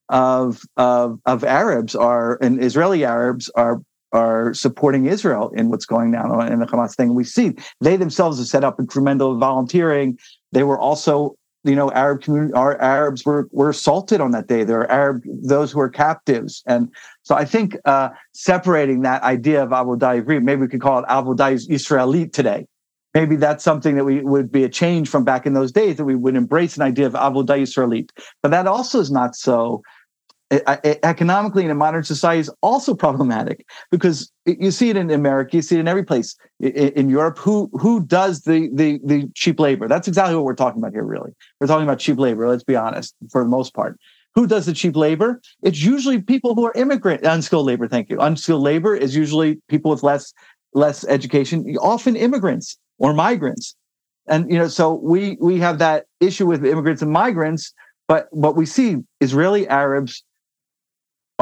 of 0.10 0.62
of 0.78 1.20
of 1.26 1.44
Arabs 1.44 1.96
are 1.96 2.38
and 2.42 2.64
Israeli 2.64 3.06
Arabs 3.06 3.50
are 3.56 3.82
are 4.12 4.54
supporting 4.54 5.08
Israel 5.08 5.52
in 5.56 5.70
what's 5.70 5.88
going 5.88 6.16
on 6.16 6.52
in 6.52 6.60
the 6.60 6.68
Hamas 6.68 6.96
thing. 6.96 7.16
We 7.16 7.24
see 7.24 7.54
they 7.82 7.98
themselves 7.98 8.38
have 8.38 8.48
set 8.48 8.64
up 8.64 8.78
incremental 8.78 9.40
volunteering. 9.40 10.20
They 10.52 10.64
were 10.64 10.78
also 10.78 11.36
you 11.64 11.76
know, 11.76 11.92
Arab 11.92 12.22
community, 12.22 12.54
our 12.54 12.80
Arabs 12.82 13.26
were 13.26 13.48
were 13.52 13.70
assaulted 13.70 14.20
on 14.20 14.32
that 14.32 14.48
day. 14.48 14.64
There 14.64 14.82
are 14.82 14.92
Arab 14.92 15.24
those 15.26 15.72
who 15.72 15.80
are 15.80 15.90
captives, 15.90 16.62
and 16.66 16.90
so 17.24 17.36
I 17.36 17.46
think 17.46 17.78
uh, 17.86 18.10
separating 18.34 19.02
that 19.02 19.24
idea 19.24 19.64
of 19.64 19.70
avodah 19.70 20.22
ivrit, 20.22 20.44
maybe 20.44 20.62
we 20.62 20.68
could 20.68 20.82
call 20.82 21.00
it 21.00 21.06
avodah 21.08 21.68
Israelit 21.70 22.34
today. 22.34 22.68
Maybe 23.14 23.36
that's 23.36 23.64
something 23.64 23.96
that 23.96 24.06
we 24.06 24.22
would 24.22 24.52
be 24.52 24.64
a 24.64 24.70
change 24.70 25.08
from 25.08 25.24
back 25.24 25.46
in 25.46 25.54
those 25.54 25.72
days 25.72 25.98
that 25.98 26.06
we 26.06 26.16
would 26.16 26.36
embrace 26.36 26.76
an 26.76 26.82
idea 26.82 27.06
of 27.06 27.14
avodah 27.14 27.62
Israelit. 27.62 28.10
But 28.42 28.50
that 28.50 28.68
also 28.68 29.00
is 29.00 29.12
not 29.12 29.36
so 29.36 29.84
economically 31.04 31.66
in 31.66 31.72
a 31.72 31.76
modern 31.76 32.04
society 32.04 32.40
is 32.40 32.52
also 32.62 32.94
problematic 32.94 33.66
because 33.92 34.32
you 34.46 34.72
see 34.72 34.90
it 34.90 34.98
in 34.98 35.10
America, 35.10 35.58
you 35.58 35.62
see 35.62 35.76
it 35.76 35.80
in 35.80 35.88
every 35.88 36.04
place 36.04 36.36
in 36.60 37.10
Europe. 37.10 37.38
Who 37.38 37.70
who 37.74 38.06
does 38.06 38.42
the 38.42 38.70
the 38.74 39.00
the 39.04 39.30
cheap 39.36 39.60
labor? 39.60 39.88
That's 39.88 40.08
exactly 40.08 40.36
what 40.36 40.46
we're 40.46 40.56
talking 40.56 40.82
about 40.82 40.94
here. 40.94 41.04
Really, 41.04 41.32
we're 41.60 41.68
talking 41.68 41.84
about 41.84 42.00
cheap 42.00 42.18
labor. 42.18 42.48
Let's 42.48 42.64
be 42.64 42.76
honest, 42.76 43.16
for 43.32 43.44
the 43.44 43.50
most 43.50 43.74
part. 43.74 43.98
Who 44.36 44.48
does 44.48 44.66
the 44.66 44.74
cheap 44.74 44.96
labor? 44.96 45.42
It's 45.62 45.84
usually 45.84 46.20
people 46.20 46.56
who 46.56 46.66
are 46.66 46.74
immigrant, 46.76 47.24
unskilled 47.24 47.68
labor. 47.68 47.88
Thank 47.88 48.10
you. 48.10 48.20
Unskilled 48.20 48.64
labor 48.64 48.96
is 48.96 49.16
usually 49.16 49.62
people 49.70 49.92
with 49.92 50.04
less 50.04 50.34
less 50.74 51.06
education, 51.06 51.76
often 51.82 52.16
immigrants 52.16 52.78
or 52.98 53.14
migrants. 53.14 53.76
And 54.28 54.50
you 54.52 54.58
know, 54.58 54.68
so 54.68 54.94
we 54.94 55.38
we 55.40 55.60
have 55.60 55.80
that 55.80 56.06
issue 56.20 56.46
with 56.46 56.66
immigrants 56.66 57.02
and 57.02 57.12
migrants. 57.12 57.74
But 58.08 58.28
what 58.32 58.56
we 58.56 58.66
see 58.66 58.98
Israeli 59.22 59.68
Arabs 59.68 60.24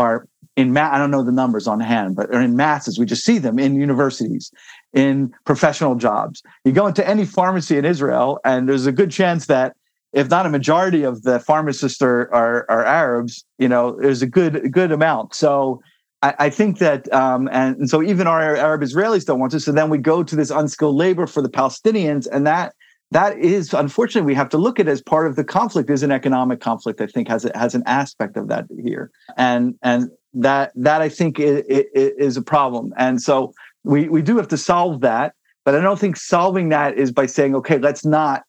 are 0.01 0.27
in 0.55 0.73
ma- 0.73 0.91
I 0.93 0.97
don't 0.97 1.11
know 1.11 1.23
the 1.23 1.31
numbers 1.31 1.67
on 1.67 1.79
hand, 1.79 2.15
but 2.15 2.33
are 2.33 2.41
in 2.41 2.55
masses. 2.55 2.99
We 2.99 3.05
just 3.05 3.23
see 3.23 3.37
them 3.37 3.57
in 3.59 3.75
universities, 3.75 4.51
in 4.93 5.33
professional 5.45 5.95
jobs. 5.95 6.41
You 6.65 6.71
go 6.71 6.87
into 6.87 7.07
any 7.07 7.25
pharmacy 7.25 7.77
in 7.77 7.85
Israel, 7.85 8.39
and 8.43 8.67
there's 8.67 8.85
a 8.85 8.91
good 8.91 9.11
chance 9.11 9.45
that 9.47 9.75
if 10.13 10.29
not 10.29 10.45
a 10.45 10.49
majority 10.49 11.03
of 11.03 11.23
the 11.23 11.39
pharmacists 11.39 12.01
are 12.01 12.21
are, 12.33 12.65
are 12.69 12.85
Arabs, 12.85 13.45
you 13.57 13.69
know, 13.69 13.97
there's 14.01 14.21
a 14.21 14.27
good 14.27 14.53
good 14.71 14.91
amount. 14.91 15.33
So 15.35 15.81
I, 16.21 16.33
I 16.45 16.49
think 16.49 16.79
that, 16.79 17.11
um, 17.13 17.47
and, 17.51 17.77
and 17.77 17.89
so 17.89 18.03
even 18.03 18.27
our 18.27 18.55
Arab 18.55 18.81
Israelis 18.81 19.25
don't 19.25 19.39
want 19.39 19.51
to. 19.53 19.59
So 19.59 19.71
then 19.71 19.89
we 19.89 19.97
go 19.97 20.23
to 20.23 20.35
this 20.35 20.51
unskilled 20.51 20.95
labor 20.95 21.27
for 21.27 21.41
the 21.41 21.49
Palestinians, 21.49 22.27
and 22.31 22.45
that 22.45 22.73
that 23.11 23.37
is 23.37 23.73
unfortunately 23.73 24.25
we 24.25 24.35
have 24.35 24.49
to 24.49 24.57
look 24.57 24.79
at 24.79 24.87
as 24.87 25.01
part 25.01 25.27
of 25.27 25.35
the 25.35 25.43
conflict 25.43 25.89
is 25.89 26.01
an 26.01 26.11
economic 26.11 26.59
conflict 26.59 27.01
i 27.01 27.07
think 27.07 27.27
has 27.27 27.45
it 27.45 27.55
has 27.55 27.75
an 27.75 27.83
aspect 27.85 28.37
of 28.37 28.47
that 28.47 28.65
here. 28.83 29.11
And 29.37 29.75
and 29.81 30.09
that 30.33 30.71
that 30.75 31.01
i 31.01 31.09
think 31.09 31.39
is, 31.39 31.63
is 31.67 32.37
a 32.37 32.41
problem. 32.41 32.93
And 32.97 33.21
so 33.21 33.53
we 33.83 34.07
we 34.09 34.21
do 34.21 34.37
have 34.37 34.47
to 34.49 34.57
solve 34.57 35.01
that 35.01 35.33
but 35.65 35.75
i 35.75 35.81
don't 35.81 35.99
think 35.99 36.15
solving 36.15 36.69
that 36.69 36.97
is 36.97 37.11
by 37.11 37.25
saying 37.25 37.55
okay 37.55 37.77
let's 37.77 38.05
not 38.05 38.43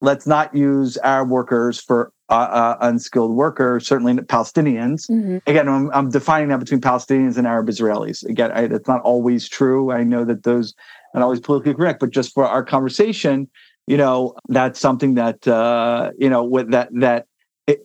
let's 0.00 0.26
not 0.26 0.54
use 0.54 0.96
arab 0.98 1.28
workers 1.28 1.80
for 1.80 2.12
uh, 2.28 2.34
uh, 2.34 2.76
unskilled 2.80 3.30
workers 3.30 3.86
certainly 3.86 4.14
palestinians. 4.14 5.08
Mm-hmm. 5.08 5.38
again 5.46 5.68
I'm, 5.68 5.90
I'm, 5.92 6.10
defining 6.10 6.48
that 6.48 6.58
between 6.58 6.80
palestinians 6.80 7.36
and 7.36 7.46
arab 7.46 7.68
israelis. 7.68 8.24
Again 8.24 8.50
I, 8.52 8.62
it's 8.62 8.88
not 8.88 9.00
always 9.02 9.48
true. 9.48 9.92
I 9.92 10.02
know 10.02 10.24
that 10.24 10.42
those 10.42 10.74
are 11.14 11.20
not 11.20 11.24
always 11.24 11.40
politically 11.40 11.74
correct 11.74 12.00
but 12.00 12.10
just 12.10 12.34
for 12.34 12.46
our 12.46 12.64
conversation 12.64 13.48
you 13.86 13.96
know 13.96 14.34
that's 14.48 14.80
something 14.80 15.14
that 15.14 15.46
uh, 15.46 16.10
you 16.18 16.28
know 16.28 16.44
with 16.44 16.70
that 16.70 16.88
that 16.92 17.26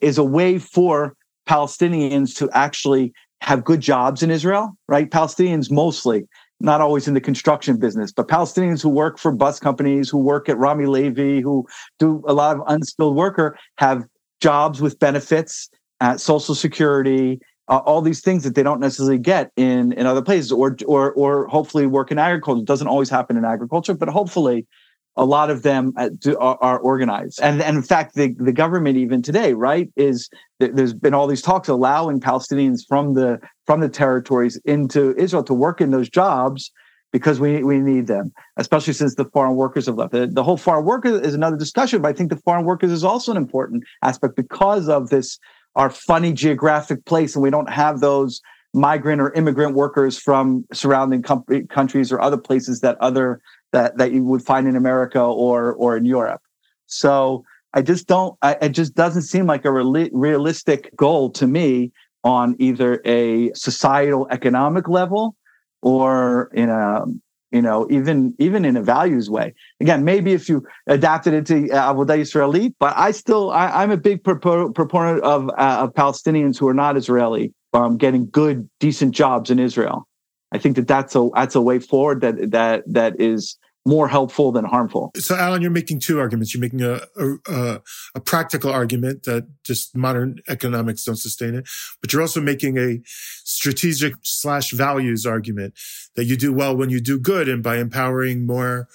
is 0.02 0.18
a 0.18 0.24
way 0.24 0.58
for 0.60 1.16
Palestinians 1.48 2.36
to 2.38 2.50
actually 2.54 3.14
have 3.42 3.64
good 3.64 3.82
jobs 3.82 4.22
in 4.22 4.30
Israel, 4.30 4.78
right? 4.88 5.10
Palestinians 5.10 5.72
mostly, 5.72 6.28
not 6.60 6.80
always 6.80 7.08
in 7.08 7.16
the 7.16 7.22
construction 7.22 7.78
business, 7.78 8.12
but 8.12 8.28
Palestinians 8.28 8.84
who 8.84 8.90
work 8.90 9.18
for 9.18 9.32
bus 9.32 9.60
companies, 9.60 10.10
who 10.10 10.20
work 10.20 10.48
at 10.48 10.58
Rami 10.58 10.86
Levy, 10.86 11.42
who 11.42 11.68
do 11.98 12.24
a 12.28 12.34
lot 12.34 12.56
of 12.56 12.64
unskilled 12.68 13.16
worker, 13.16 13.58
have 13.78 14.06
jobs 14.40 14.80
with 14.82 15.00
benefits, 15.00 15.70
at 16.02 16.20
Social 16.20 16.56
Security, 16.56 17.40
uh, 17.70 17.78
all 17.78 18.02
these 18.02 18.22
things 18.22 18.44
that 18.44 18.56
they 18.56 18.64
don't 18.64 18.82
necessarily 18.82 19.20
get 19.20 19.52
in 19.56 19.94
in 19.94 20.06
other 20.06 20.22
places, 20.22 20.52
or 20.52 20.76
or 20.86 21.14
or 21.14 21.48
hopefully 21.48 21.86
work 21.86 22.12
in 22.12 22.18
agriculture. 22.18 22.62
It 22.62 22.66
doesn't 22.66 22.88
always 22.88 23.10
happen 23.10 23.38
in 23.38 23.46
agriculture, 23.46 23.94
but 23.94 24.10
hopefully 24.10 24.68
a 25.18 25.26
lot 25.26 25.50
of 25.50 25.64
them 25.64 25.94
uh, 25.98 26.10
are, 26.38 26.80
organized. 26.80 27.40
And, 27.42 27.62
and 27.62 27.78
in 27.78 27.84
fact, 27.84 28.16
the, 28.16 28.34
the 28.40 28.54
government 28.54 28.98
even 28.98 29.22
today, 29.22 29.54
right, 29.54 29.90
is 29.96 30.30
there's 30.60 30.94
been 30.94 31.14
all 31.14 31.28
these 31.28 31.42
talks 31.42 31.68
allowing 31.68 32.20
Palestinians 32.20 32.82
from 32.88 33.14
the 33.14 33.40
from 33.66 33.82
the 33.82 33.90
territories 33.90 34.60
into 34.66 35.16
Israel 35.18 35.44
to 35.44 35.54
work 35.54 35.82
in 35.82 35.92
those 35.92 36.10
jobs 36.10 36.72
because 37.12 37.40
we 37.40 37.64
we 37.64 37.80
need 37.80 38.08
them, 38.08 38.32
especially 38.58 38.94
since 38.94 39.16
the 39.16 39.26
foreign 39.26 39.56
workers 39.56 39.86
have 39.88 39.96
left. 39.96 40.14
The, 40.14 40.28
the 40.28 40.44
whole 40.44 40.58
foreign 40.58 40.86
worker 40.86 41.20
is 41.22 41.34
another 41.34 41.58
discussion, 41.58 42.02
but 42.02 42.10
I 42.10 42.14
think 42.14 42.30
the 42.30 42.38
foreign 42.38 42.66
workers 42.66 42.92
is 42.92 43.04
also 43.04 43.32
an 43.32 43.38
important 43.38 43.84
aspect 44.02 44.36
because 44.36 44.88
of 44.88 45.10
this 45.10 45.38
our 45.76 45.90
funny 45.90 46.34
geographic 46.34 47.06
place, 47.06 47.36
and 47.36 47.44
we 47.44 47.50
don't 47.50 47.70
have 47.70 48.00
those 48.00 48.42
migrant 48.74 49.22
or 49.22 49.32
immigrant 49.34 49.76
workers 49.76 50.18
from 50.18 50.66
surrounding 50.72 51.22
com- 51.22 51.44
countries 51.70 52.12
or 52.12 52.22
other 52.22 52.38
places 52.38 52.80
that 52.80 52.98
other 53.02 53.42
that 53.72 53.98
that 53.98 54.12
you 54.12 54.24
would 54.24 54.44
find 54.44 54.68
in 54.68 54.76
America 54.76 55.22
or 55.22 55.74
or 55.74 55.98
in 55.98 56.06
Europe. 56.06 56.42
So 56.88 57.44
I 57.74 57.82
just 57.82 58.08
don't. 58.08 58.38
I, 58.42 58.58
it 58.62 58.70
just 58.70 58.96
doesn't 58.96 59.24
seem 59.24 59.46
like 59.48 59.66
a 59.66 59.72
re- 59.72 60.10
realistic 60.14 60.96
goal 60.96 61.30
to 61.32 61.48
me 61.48 61.92
on 62.24 62.56
either 62.60 63.02
a 63.06 63.52
societal 63.54 64.28
economic 64.30 64.88
level 64.88 65.36
or 65.82 66.52
in 66.54 66.70
a 66.70 67.06
you 67.52 67.62
know 67.62 67.88
even 67.90 68.34
even 68.40 68.66
in 68.66 68.78
a 68.78 68.82
values 68.82 69.30
way 69.30 69.54
again 69.80 70.04
maybe 70.04 70.34
if 70.34 70.48
you 70.48 70.66
adapted 70.88 71.34
it 71.34 71.46
to 71.46 71.68
avodah 71.70 72.20
israeli 72.20 72.74
but 72.80 72.96
i 72.98 73.12
still 73.12 73.52
I, 73.52 73.84
am 73.84 73.92
a 73.92 73.98
big 73.98 74.24
proponent 74.24 75.24
of, 75.24 75.50
uh, 75.50 75.78
of 75.82 75.94
palestinians 75.94 76.58
who 76.58 76.68
are 76.68 76.74
not 76.74 76.96
israeli 76.96 77.54
um, 77.74 77.98
getting 77.98 78.30
good 78.30 78.70
decent 78.80 79.14
jobs 79.14 79.50
in 79.50 79.60
israel 79.60 80.08
I 80.52 80.58
think 80.58 80.76
that 80.76 80.88
that's 80.88 81.16
a 81.16 81.30
that's 81.34 81.56
a 81.56 81.62
way 81.62 81.80
forward 81.80 82.22
that 82.22 82.52
that 82.52 82.84
that 82.88 83.20
is 83.20 83.58
more 83.86 84.08
helpful 84.08 84.52
than 84.52 84.66
harmful. 84.66 85.12
So, 85.16 85.36
Alan, 85.36 85.62
you're 85.62 85.72
making 85.72 86.00
two 86.00 86.20
arguments. 86.20 86.54
You're 86.54 86.62
making 86.62 86.84
a, 86.84 87.02
a, 87.48 87.82
a, 88.14 88.20
practical 88.20 88.72
argument 88.72 89.24
that 89.24 89.48
just 89.64 89.96
modern 89.96 90.40
economics 90.48 91.04
don't 91.04 91.16
sustain 91.16 91.56
it, 91.56 91.68
but 92.00 92.14
you're 92.14 92.22
also 92.22 92.42
making 92.42 92.78
a 92.78 93.00
strategic 93.44 94.14
slash 94.22 94.72
values 94.72 95.26
argument 95.26 95.74
that 96.16 96.26
you 96.26 96.38
do 96.38 96.54
well 96.54 96.78
when 96.78 96.92
you 96.92 97.02
do 97.02 97.20
good. 97.20 97.50
And 97.50 97.64
by 97.64 97.78
empowering 97.78 98.46
more 98.46 98.88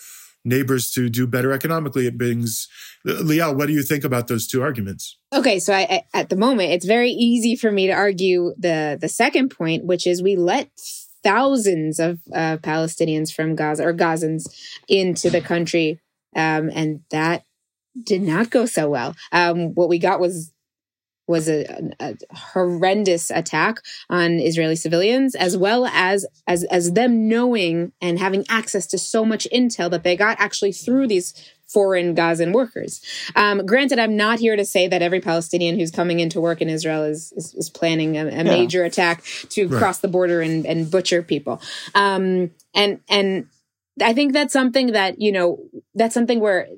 neighbors 0.45 0.93
to 0.93 1.09
do 1.09 1.27
better 1.27 1.53
economically, 1.53 2.07
it 2.07 2.17
brings 2.17 2.69
Liel, 3.05 3.57
what 3.57 3.67
do 3.67 3.73
you 3.73 3.83
think 3.83 4.05
about 4.05 4.29
those 4.29 4.47
two 4.47 4.63
arguments? 4.63 5.17
Okay, 5.33 5.59
so 5.59 5.73
I, 5.73 5.81
I, 5.81 6.03
at 6.15 6.29
the 6.29 6.37
moment, 6.37 6.73
it's 6.73 6.87
very 6.87 7.11
easy 7.11 7.57
for 7.57 7.71
me 7.71 7.87
to 7.87 7.93
argue 7.93 8.55
the 8.59 8.99
the 9.01 9.09
second 9.09 9.51
point, 9.51 9.85
which 9.85 10.07
is 10.07 10.23
we 10.23 10.37
let 10.37 10.71
thousands 11.27 11.99
of 11.99 12.21
uh, 12.33 12.57
Palestinians 12.59 13.35
from 13.35 13.57
Gaza 13.57 13.85
or 13.85 13.93
Gazans 13.93 14.47
into 14.89 15.29
the 15.29 15.41
country. 15.41 16.01
Um, 16.37 16.71
and 16.73 17.01
that 17.11 17.43
did 18.01 18.23
not 18.23 18.51
go 18.51 18.65
so 18.65 18.89
well. 18.89 19.17
Um, 19.33 19.75
what 19.75 19.89
we 19.89 19.99
got 19.99 20.21
was 20.21 20.53
was 21.29 21.49
a, 21.49 21.67
a, 21.99 22.15
horrendous 22.33 23.31
attack 23.31 23.79
on 24.09 24.39
Israeli 24.39 24.77
civilians, 24.77 25.35
as 25.35 25.57
well 25.57 25.87
as 25.87 26.25
as 26.47 26.63
as 26.65 26.93
them 26.93 27.27
knowing 27.27 27.91
and 28.01 28.21
having 28.21 28.45
access 28.49 28.87
to 28.87 28.99
so 28.99 29.25
much 29.25 29.49
intel 29.53 29.91
that 29.91 30.05
they 30.05 30.17
got 30.17 30.39
actually 30.39 30.71
through 30.71 31.09
these 31.09 31.35
foreign 31.69 32.15
Gazan 32.15 32.53
workers. 32.53 33.01
Um, 33.35 33.67
granted, 33.67 33.99
I'm 33.99 34.17
not 34.17 34.39
here 34.39 34.57
to 34.57 34.65
say 34.65 34.89
that 34.89 35.03
every 35.03 35.21
Palestinian 35.21 35.79
who's 35.79 35.91
coming 35.91 36.21
into 36.21 36.41
work 36.41 36.61
in 36.61 36.69
Israel 36.69 37.03
is 37.03 37.33
is, 37.37 37.55
is 37.55 37.71
planning 37.71 38.17
a, 38.17 38.27
a 38.27 38.31
yeah. 38.31 38.43
major 38.43 38.85
attack 38.85 39.25
to 39.51 39.69
right. 39.69 39.79
cross 39.79 39.99
the 39.99 40.09
border 40.09 40.41
and, 40.41 40.67
and 40.67 40.91
butcher 40.91 41.23
people. 41.23 41.61
Um, 41.95 42.51
and 42.75 43.01
and 43.09 43.49
I 44.03 44.13
think 44.13 44.33
that's 44.33 44.53
something 44.53 44.93
that 44.93 45.21
you 45.21 45.33
know 45.33 45.59
that's 45.95 46.15
something 46.15 46.41
where 46.41 46.69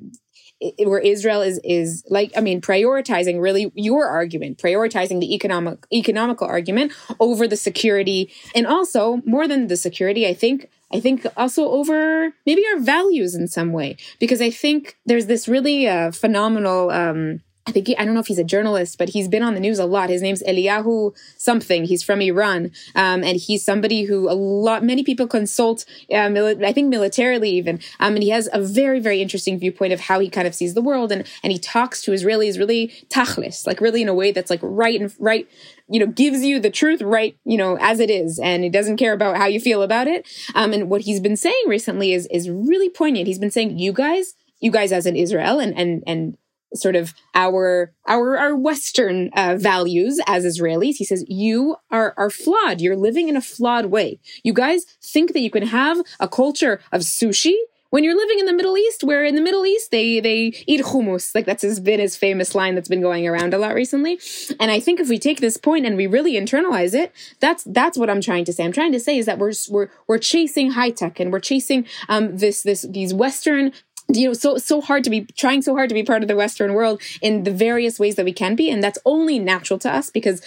where 0.79 0.99
Israel 0.99 1.43
is 1.43 1.61
is 1.63 2.05
like 2.09 2.33
I 2.37 2.41
mean 2.41 2.61
prioritizing 2.61 3.41
really 3.41 3.71
your 3.75 4.07
argument, 4.07 4.59
prioritizing 4.59 5.21
the 5.21 5.35
economic 5.35 5.87
economical 5.93 6.47
argument 6.47 6.93
over 7.21 7.47
the 7.47 7.57
security, 7.57 8.33
and 8.55 8.67
also 8.67 9.23
more 9.25 9.47
than 9.47 9.69
the 9.69 9.77
security, 9.77 10.27
I 10.27 10.35
think 10.35 10.71
I 10.93 11.01
think 11.01 11.27
also 11.37 11.71
over 11.71 12.33
maybe 12.47 12.63
our 12.73 12.81
values 12.81 13.35
in 13.35 13.49
some 13.49 13.73
way, 13.73 13.97
because 14.19 14.41
I 14.41 14.51
think 14.51 14.97
there's 15.05 15.27
this 15.27 15.49
really 15.49 15.87
uh, 15.87 16.11
phenomenal. 16.13 16.91
Um, 16.91 17.41
I 17.69 17.71
think 17.71 17.91
I 17.99 18.05
don't 18.07 18.15
know 18.15 18.21
if 18.21 18.27
he's 18.27 18.39
a 18.39 18.45
journalist, 18.45 18.97
but 18.97 19.11
he's 19.11 19.29
been 19.29 19.43
on 19.43 19.53
the 19.53 19.61
news 19.61 19.79
a 19.79 19.85
lot. 19.85 20.09
His 20.09 20.23
name's 20.23 20.43
Eliyahu 20.43 21.15
something. 21.37 21.85
He's 21.85 22.03
from 22.03 22.23
Iran, 22.23 22.73
um, 22.95 23.23
and 23.23 23.37
he's 23.37 23.63
somebody 23.63 24.05
who 24.05 24.31
a 24.31 24.33
lot 24.33 24.83
many 24.83 25.05
people 25.05 25.27
consult. 25.27 25.85
Uh, 26.11 26.29
mili- 26.29 26.65
I 26.65 26.73
think 26.73 26.89
militarily 26.89 27.51
even, 27.51 27.81
um, 28.01 28.15
and 28.15 28.23
he 28.23 28.31
has 28.31 28.49
a 28.55 28.61
very 28.61 29.01
very 29.01 29.21
interesting 29.21 29.59
viewpoint 29.59 29.93
of 29.93 30.01
how 30.01 30.19
he 30.19 30.31
kind 30.31 30.49
of 30.49 30.55
sees 30.55 30.73
the 30.73 30.81
world, 30.81 31.13
and 31.13 31.27
and 31.43 31.53
he 31.53 31.59
talks 31.59 32.01
to 32.03 32.13
Israelis 32.13 32.59
really 32.59 32.89
tachlis, 33.11 33.67
like 33.67 33.83
really 33.83 34.01
in 34.01 34.09
a 34.09 34.15
way 34.15 34.33
that's 34.33 34.51
like 34.51 34.61
right 34.63 34.99
and 34.99 35.13
right 35.19 35.47
you 35.91 35.99
know, 35.99 36.07
gives 36.07 36.45
you 36.45 36.61
the 36.61 36.71
truth 36.71 37.01
right, 37.01 37.37
you 37.45 37.57
know, 37.57 37.79
as 37.81 37.99
it 37.99 38.11
is, 38.11 38.39
and 38.39 38.63
he 38.63 38.69
doesn't 38.69 38.99
care 38.99 39.15
about 39.15 39.39
how 39.39 39.47
you 39.47 39.59
feel 39.59 39.83
about 39.83 40.07
it. 40.07 40.27
Um, 40.55 40.73
and 40.73 40.91
what 40.91 41.03
he's 41.03 41.21
been 41.21 41.37
saying 41.37 41.65
recently 41.67 42.13
is 42.13 42.27
is 42.27 42.51
really 42.51 42.91
poignant. 42.91 43.27
He's 43.27 43.39
been 43.39 43.51
saying, 43.51 43.79
you 43.79 43.93
guys, 43.93 44.35
you 44.61 44.71
guys 44.71 44.93
as 44.93 45.07
in 45.07 45.17
Israel 45.17 45.59
and 45.59 45.77
and 45.79 46.03
and 46.07 46.37
sort 46.75 46.97
of 46.97 47.15
our 47.35 47.93
our 48.07 48.37
our 48.37 48.57
Western 48.57 49.31
uh, 49.37 49.57
values 49.59 50.21
as 50.27 50.45
Israelis. 50.45 50.97
He 50.97 51.05
says 51.05 51.25
you 51.29 51.77
are 51.91 52.15
are 52.17 52.31
flawed. 52.31 52.81
You're 52.81 52.97
living 52.97 53.29
in 53.29 53.37
a 53.37 53.41
flawed 53.41 53.87
way. 53.87 54.21
You 54.43 54.53
guys 54.53 54.85
think 55.03 55.33
that 55.33 55.41
you 55.41 55.51
can 55.51 55.67
have 55.67 55.99
a 56.21 56.29
culture 56.29 56.81
of 56.93 57.03
sushi 57.03 57.55
when 57.91 58.05
you're 58.05 58.17
living 58.17 58.39
in 58.39 58.47
the 58.47 58.53
Middle 58.53 58.77
East, 58.77 59.03
where 59.03 59.25
in 59.25 59.35
the 59.35 59.41
Middle 59.41 59.65
East 59.65 59.91
they 59.91 60.21
they 60.21 60.53
eat 60.67 60.83
hummus, 60.83 61.35
like 61.35 61.47
that's 61.47 61.63
his 61.63 61.81
been 61.81 62.01
his 62.01 62.17
famous 62.17 62.55
line 62.55 62.75
that's 62.75 62.89
been 62.89 63.01
going 63.01 63.27
around 63.27 63.55
a 63.55 63.59
lot 63.59 63.75
recently. 63.75 64.21
And 64.61 64.71
I 64.71 64.81
think 64.81 65.01
if 65.01 65.09
we 65.09 65.19
take 65.19 65.41
this 65.41 65.57
point 65.57 65.87
and 65.87 65.97
we 65.97 66.07
really 66.07 66.35
internalize 66.35 66.95
it, 66.95 67.13
that's 67.41 67.65
that's 67.65 67.97
what 67.97 68.11
I'm 68.11 68.21
trying 68.21 68.45
to 68.47 68.53
say. 68.53 68.65
I'm 68.65 68.73
trying 68.73 68.93
to 68.93 69.01
say 69.01 69.19
is 69.19 69.27
that 69.27 69.39
we're 69.39 69.53
we're 69.71 69.89
we're 70.07 70.19
chasing 70.19 70.73
high 70.73 70.91
tech 70.91 71.19
and 71.19 71.33
we're 71.33 71.41
chasing 71.41 71.87
um 72.09 72.37
this 72.37 72.63
this 72.63 72.83
these 72.91 73.15
Western 73.15 73.73
you 74.13 74.29
know 74.29 74.33
so 74.33 74.57
so 74.57 74.81
hard 74.81 75.05
to 75.05 75.11
be 75.11 75.27
trying 75.37 75.63
so 75.63 75.75
hard 75.75 75.89
to 75.89 75.95
be 75.95 76.03
part 76.03 76.23
of 76.23 76.29
the 76.29 76.37
western 76.37 76.75
world 76.75 77.01
in 77.21 77.45
the 77.45 77.51
various 77.51 77.99
ways 77.99 78.15
that 78.17 78.25
we 78.25 78.33
can 78.33 78.55
be 78.55 78.71
and 78.71 78.83
that's 78.83 78.99
only 79.05 79.39
natural 79.39 79.79
to 79.79 79.93
us 79.93 80.11
because 80.11 80.41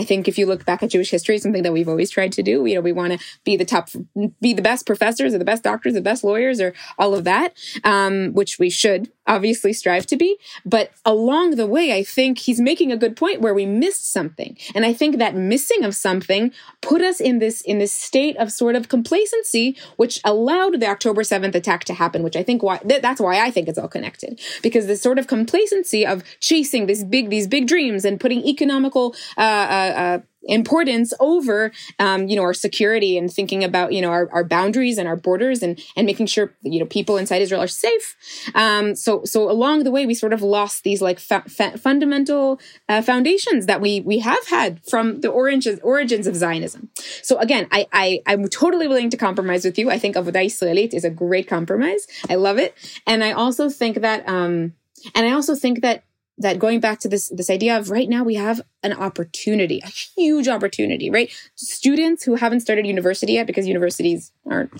I 0.00 0.04
think 0.04 0.26
if 0.26 0.38
you 0.38 0.46
look 0.46 0.64
back 0.64 0.82
at 0.82 0.90
Jewish 0.90 1.10
history, 1.10 1.38
something 1.38 1.62
that 1.62 1.72
we've 1.72 1.88
always 1.88 2.10
tried 2.10 2.32
to 2.32 2.42
do, 2.42 2.66
you 2.66 2.74
know, 2.74 2.80
we 2.80 2.90
want 2.90 3.12
to 3.12 3.18
be 3.44 3.56
the 3.56 3.64
top, 3.64 3.90
be 4.40 4.52
the 4.52 4.60
best 4.62 4.86
professors 4.86 5.34
or 5.34 5.38
the 5.38 5.44
best 5.44 5.62
doctors, 5.62 5.94
the 5.94 6.00
best 6.00 6.24
lawyers 6.24 6.60
or 6.60 6.74
all 6.98 7.14
of 7.14 7.22
that, 7.24 7.54
um, 7.84 8.32
which 8.32 8.58
we 8.58 8.70
should 8.70 9.12
obviously 9.26 9.72
strive 9.72 10.06
to 10.06 10.16
be. 10.16 10.36
But 10.64 10.90
along 11.04 11.56
the 11.56 11.66
way, 11.66 11.92
I 11.96 12.02
think 12.02 12.38
he's 12.38 12.60
making 12.60 12.92
a 12.92 12.96
good 12.96 13.16
point 13.16 13.40
where 13.40 13.54
we 13.54 13.66
missed 13.66 14.12
something. 14.12 14.56
And 14.74 14.84
I 14.84 14.92
think 14.92 15.18
that 15.18 15.34
missing 15.34 15.84
of 15.84 15.94
something 15.94 16.52
put 16.80 17.02
us 17.02 17.20
in 17.20 17.38
this, 17.38 17.60
in 17.60 17.78
this 17.78 17.92
state 17.92 18.36
of 18.36 18.52
sort 18.52 18.76
of 18.76 18.88
complacency, 18.88 19.76
which 19.96 20.20
allowed 20.24 20.80
the 20.80 20.88
October 20.88 21.22
7th 21.22 21.54
attack 21.54 21.84
to 21.84 21.94
happen, 21.94 22.22
which 22.22 22.36
I 22.36 22.42
think 22.42 22.62
why, 22.62 22.78
th- 22.78 23.02
that's 23.02 23.20
why 23.20 23.40
I 23.40 23.50
think 23.50 23.68
it's 23.68 23.78
all 23.78 23.88
connected. 23.88 24.40
Because 24.62 24.86
this 24.86 25.02
sort 25.02 25.18
of 25.18 25.26
complacency 25.26 26.06
of 26.06 26.22
chasing 26.40 26.86
this 26.86 27.02
big, 27.04 27.30
these 27.30 27.46
big 27.46 27.66
dreams 27.66 28.04
and 28.04 28.20
putting 28.20 28.46
economical, 28.46 29.14
uh, 29.36 29.40
uh, 29.40 29.94
uh 29.96 30.18
importance 30.46 31.12
over 31.20 31.72
um, 31.98 32.28
you 32.28 32.36
know 32.36 32.42
our 32.42 32.54
security 32.54 33.16
and 33.18 33.32
thinking 33.32 33.64
about 33.64 33.92
you 33.92 34.00
know 34.00 34.10
our, 34.10 34.28
our 34.32 34.44
boundaries 34.44 34.98
and 34.98 35.08
our 35.08 35.16
borders 35.16 35.62
and 35.62 35.80
and 35.96 36.06
making 36.06 36.26
sure 36.26 36.52
you 36.62 36.78
know 36.80 36.86
people 36.86 37.16
inside 37.16 37.42
Israel 37.42 37.62
are 37.62 37.66
safe. 37.66 38.16
Um, 38.54 38.94
so 38.94 39.22
so 39.24 39.50
along 39.50 39.84
the 39.84 39.90
way 39.90 40.06
we 40.06 40.14
sort 40.14 40.32
of 40.32 40.42
lost 40.42 40.84
these 40.84 41.00
like 41.00 41.18
fa- 41.18 41.44
fa- 41.48 41.78
fundamental 41.78 42.60
uh, 42.88 43.02
foundations 43.02 43.66
that 43.66 43.80
we 43.80 44.00
we 44.00 44.18
have 44.20 44.46
had 44.48 44.84
from 44.84 45.20
the 45.20 45.28
origins 45.28 45.80
origins 45.82 46.26
of 46.26 46.36
Zionism. 46.36 46.90
So 47.22 47.38
again, 47.38 47.66
I, 47.70 47.86
I 47.92 48.20
I'm 48.26 48.48
totally 48.48 48.88
willing 48.88 49.10
to 49.10 49.16
compromise 49.16 49.64
with 49.64 49.78
you. 49.78 49.90
I 49.90 49.98
think 49.98 50.16
Avodah 50.16 50.46
Israelit 50.46 50.94
is 50.94 51.04
a 51.04 51.10
great 51.10 51.48
compromise. 51.48 52.06
I 52.28 52.36
love 52.36 52.58
it, 52.58 52.74
and 53.06 53.22
I 53.24 53.32
also 53.32 53.68
think 53.68 54.00
that 54.00 54.28
um, 54.28 54.74
and 55.14 55.26
I 55.26 55.32
also 55.32 55.54
think 55.54 55.82
that 55.82 56.04
that 56.38 56.58
going 56.58 56.80
back 56.80 56.98
to 57.00 57.08
this 57.08 57.28
this 57.28 57.50
idea 57.50 57.76
of 57.78 57.90
right 57.90 58.08
now 58.08 58.24
we 58.24 58.34
have 58.34 58.60
an 58.82 58.92
opportunity 58.92 59.80
a 59.84 59.88
huge 59.88 60.48
opportunity 60.48 61.10
right 61.10 61.32
students 61.54 62.24
who 62.24 62.34
haven't 62.34 62.60
started 62.60 62.86
university 62.86 63.34
yet 63.34 63.46
because 63.46 63.66
universities 63.66 64.32
aren't 64.50 64.72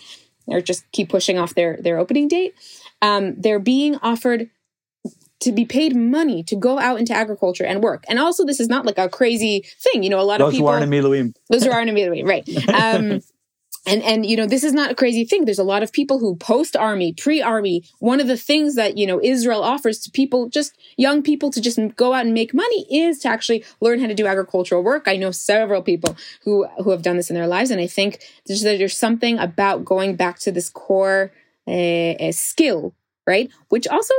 or 0.46 0.60
just 0.60 0.84
keep 0.92 1.08
pushing 1.08 1.38
off 1.38 1.54
their 1.54 1.78
their 1.80 1.98
opening 1.98 2.28
date 2.28 2.54
um, 3.02 3.34
they're 3.36 3.58
being 3.58 3.96
offered 3.96 4.50
to 5.40 5.52
be 5.52 5.66
paid 5.66 5.94
money 5.94 6.42
to 6.42 6.56
go 6.56 6.78
out 6.78 6.98
into 6.98 7.12
agriculture 7.12 7.64
and 7.64 7.82
work. 7.82 8.04
And 8.08 8.18
also, 8.18 8.46
this 8.46 8.60
is 8.60 8.68
not 8.68 8.86
like 8.86 8.96
a 8.96 9.10
crazy 9.10 9.66
thing. 9.78 10.02
You 10.02 10.08
know, 10.08 10.18
a 10.18 10.22
lot 10.22 10.38
those 10.38 10.48
of 10.48 10.52
people. 10.54 10.68
Those 10.68 10.80
who 10.80 10.82
aren't 10.82 10.94
in 10.94 11.34
Those 11.50 11.64
who 11.64 11.70
aren't 11.70 11.90
in 11.90 12.26
right. 12.26 12.48
Um, 12.74 13.20
and 13.86 14.02
and 14.02 14.26
you 14.26 14.36
know 14.36 14.46
this 14.46 14.64
is 14.64 14.72
not 14.72 14.90
a 14.90 14.94
crazy 14.94 15.24
thing. 15.24 15.44
There's 15.44 15.58
a 15.58 15.64
lot 15.64 15.82
of 15.82 15.92
people 15.92 16.18
who 16.18 16.36
post 16.36 16.76
army 16.76 17.12
pre 17.12 17.42
army 17.42 17.84
one 17.98 18.20
of 18.20 18.26
the 18.26 18.36
things 18.36 18.74
that 18.74 18.96
you 18.96 19.06
know 19.06 19.20
israel 19.22 19.62
offers 19.62 19.98
to 20.00 20.10
people 20.10 20.48
just 20.48 20.76
young 20.96 21.22
people 21.22 21.50
to 21.50 21.60
just 21.60 21.78
go 21.96 22.12
out 22.12 22.24
and 22.24 22.34
make 22.34 22.54
money 22.54 22.86
is 22.90 23.18
to 23.20 23.28
actually 23.28 23.64
learn 23.80 24.00
how 24.00 24.06
to 24.06 24.14
do 24.14 24.26
agricultural 24.26 24.82
work. 24.82 25.04
I 25.06 25.16
know 25.16 25.30
several 25.30 25.82
people 25.82 26.16
who 26.42 26.66
who 26.82 26.90
have 26.90 27.02
done 27.02 27.16
this 27.16 27.30
in 27.30 27.36
their 27.36 27.46
lives 27.46 27.70
and 27.70 27.80
i 27.80 27.86
think 27.86 28.20
there's, 28.46 28.62
there's 28.62 28.96
something 28.96 29.38
about 29.38 29.84
going 29.84 30.16
back 30.16 30.38
to 30.40 30.52
this 30.52 30.68
core 30.68 31.32
uh, 31.66 32.32
skill 32.32 32.94
right? 33.26 33.50
Which 33.68 33.86
also 33.88 34.14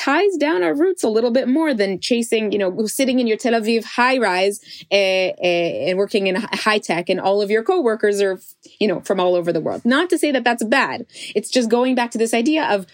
ties 0.00 0.34
down 0.38 0.62
our 0.62 0.74
roots 0.74 1.04
a 1.04 1.08
little 1.08 1.30
bit 1.30 1.46
more 1.46 1.74
than 1.74 2.00
chasing, 2.00 2.52
you 2.52 2.58
know, 2.58 2.86
sitting 2.86 3.18
in 3.18 3.26
your 3.26 3.36
Tel 3.36 3.52
Aviv 3.52 3.84
high 3.84 4.16
rise 4.16 4.58
uh, 4.90 4.94
uh, 4.94 5.86
and 5.88 5.98
working 5.98 6.26
in 6.26 6.36
high 6.36 6.78
tech, 6.78 7.10
and 7.10 7.20
all 7.20 7.42
of 7.42 7.50
your 7.50 7.62
coworkers 7.62 8.22
are, 8.22 8.40
you 8.80 8.88
know, 8.88 9.00
from 9.00 9.20
all 9.20 9.34
over 9.34 9.52
the 9.52 9.60
world. 9.60 9.84
Not 9.84 10.08
to 10.10 10.18
say 10.18 10.32
that 10.32 10.42
that's 10.42 10.64
bad. 10.64 11.06
It's 11.34 11.50
just 11.50 11.68
going 11.68 11.94
back 11.94 12.10
to 12.12 12.18
this 12.18 12.32
idea 12.32 12.64
of 12.64 12.86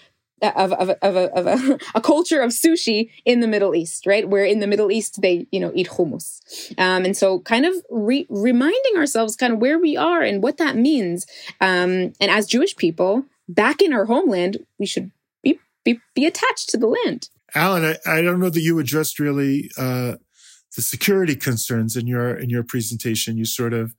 of 0.43 0.73
of, 0.73 0.91
of, 0.91 1.17
a, 1.17 1.33
of 1.33 1.47
a, 1.47 1.79
a, 1.95 2.01
culture 2.01 2.41
of 2.41 2.51
sushi 2.51 3.11
in 3.25 3.41
the 3.41 3.47
Middle 3.47 3.75
East, 3.75 4.05
right? 4.05 4.29
Where 4.29 4.45
in 4.45 4.59
the 4.59 4.67
Middle 4.67 4.91
East 4.91 5.23
they 5.23 5.47
you 5.53 5.61
know 5.61 5.71
eat 5.75 5.89
hummus, 5.89 6.41
um, 6.77 7.05
and 7.05 7.17
so 7.17 7.39
kind 7.41 7.67
of 7.67 7.75
re- 7.89 8.27
reminding 8.29 8.97
ourselves 8.97 9.37
kind 9.37 9.53
of 9.53 9.61
where 9.61 9.79
we 9.79 9.97
are 9.97 10.23
and 10.23 10.43
what 10.43 10.59
that 10.59 10.77
means. 10.77 11.25
Um, 11.61 12.13
and 12.21 12.31
as 12.31 12.47
Jewish 12.47 12.77
people 12.77 13.25
back 13.49 13.81
in 13.81 13.93
our 13.93 14.07
homeland, 14.07 14.59
we 14.79 14.87
should 14.87 15.13
be, 15.87 16.01
be 16.15 16.27
attached 16.27 16.69
to 16.71 16.77
the 16.77 16.89
land. 16.89 17.31
Alan, 17.55 17.85
I, 17.85 18.19
I 18.19 18.23
don't 18.23 18.41
know 18.41 18.51
that 18.51 18.61
you 18.61 18.79
addressed 18.79 19.19
really 19.21 19.71
uh, 19.79 20.17
the 20.75 20.83
security 20.83 21.37
concerns 21.37 21.97
in 21.97 22.07
your 22.07 22.37
in 22.37 22.51
your 22.51 22.65
presentation. 22.65 23.39
You 23.39 23.47
sort 23.47 23.73
of 23.73 23.95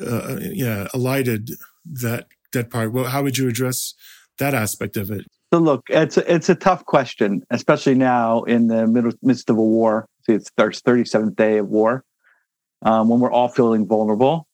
uh, 0.00 0.36
yeah 0.40 0.86
alighted 0.94 1.50
that 1.84 2.26
that 2.52 2.70
part. 2.70 2.92
Well, 2.92 3.04
how 3.04 3.22
would 3.22 3.38
you 3.38 3.48
address 3.48 3.94
that 4.38 4.54
aspect 4.54 4.96
of 4.96 5.10
it? 5.10 5.26
So 5.52 5.58
look, 5.58 5.82
it's 5.88 6.16
a, 6.16 6.32
it's 6.32 6.48
a 6.48 6.54
tough 6.54 6.84
question, 6.84 7.42
especially 7.50 7.96
now 7.96 8.44
in 8.44 8.68
the 8.68 8.86
middle, 8.86 9.12
midst 9.22 9.50
of 9.50 9.56
a 9.56 9.62
war. 9.62 10.06
See, 10.26 10.34
it's 10.34 10.50
our 10.58 10.70
37th 10.70 11.34
day 11.34 11.58
of 11.58 11.66
war, 11.66 12.04
um, 12.82 13.08
when 13.08 13.18
we're 13.18 13.32
all 13.32 13.48
feeling 13.48 13.86
vulnerable, 13.86 14.46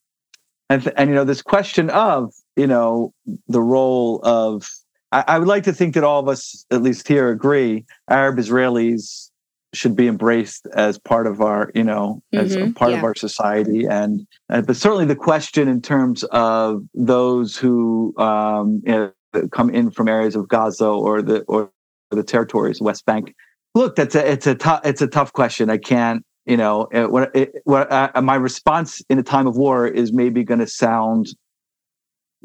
and 0.70 0.90
and 0.96 1.10
you 1.10 1.16
know 1.16 1.24
this 1.24 1.42
question 1.42 1.90
of 1.90 2.32
you 2.54 2.68
know 2.68 3.12
the 3.48 3.60
role 3.60 4.20
of 4.22 4.70
I, 5.12 5.24
I 5.28 5.38
would 5.38 5.48
like 5.48 5.64
to 5.64 5.72
think 5.72 5.94
that 5.94 6.04
all 6.04 6.20
of 6.20 6.28
us, 6.28 6.64
at 6.70 6.82
least 6.82 7.08
here, 7.08 7.30
agree 7.30 7.84
Arab 8.10 8.38
Israelis 8.38 9.30
should 9.74 9.96
be 9.96 10.08
embraced 10.08 10.66
as 10.74 10.98
part 10.98 11.26
of 11.26 11.40
our, 11.40 11.70
you 11.74 11.84
know, 11.84 12.22
as 12.32 12.56
a 12.56 12.60
Mhm, 12.60 12.74
part 12.76 12.92
yeah. 12.92 12.98
of 12.98 13.04
our 13.04 13.14
society. 13.14 13.84
And 13.84 14.26
uh, 14.48 14.62
but 14.62 14.76
certainly 14.76 15.04
the 15.04 15.16
question 15.16 15.68
in 15.68 15.82
terms 15.82 16.24
of 16.24 16.82
those 16.94 17.56
who 17.56 18.14
um, 18.18 18.82
you 18.86 19.12
know, 19.34 19.48
come 19.52 19.70
in 19.70 19.90
from 19.90 20.08
areas 20.08 20.34
of 20.36 20.48
Gaza 20.48 20.86
or 20.86 21.22
the 21.22 21.42
or 21.42 21.70
the 22.10 22.22
territories, 22.22 22.80
West 22.80 23.04
Bank. 23.04 23.34
Look, 23.74 23.96
that's 23.96 24.14
a 24.14 24.30
it's 24.32 24.46
a 24.46 24.54
tough 24.54 24.80
it's 24.84 25.02
a 25.02 25.06
tough 25.06 25.32
question. 25.32 25.68
I 25.68 25.76
can't, 25.76 26.24
you 26.46 26.56
know, 26.56 26.88
uh, 26.94 27.06
what 27.06 27.34
it, 27.36 27.52
what 27.64 27.90
uh, 27.92 28.10
my 28.22 28.36
response 28.36 29.02
in 29.10 29.18
a 29.18 29.22
time 29.22 29.46
of 29.46 29.56
war 29.56 29.86
is 29.86 30.12
maybe 30.12 30.44
going 30.44 30.60
to 30.60 30.66
sound 30.66 31.26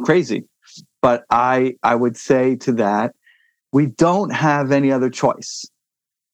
crazy, 0.04 0.46
but 1.02 1.24
I 1.30 1.76
I 1.84 1.96
would 1.96 2.18
say 2.18 2.56
to 2.58 2.72
that 2.74 3.14
we 3.72 3.88
don't 3.88 4.32
have 4.32 4.72
any 4.72 4.92
other 4.92 5.10
choice. 5.10 5.66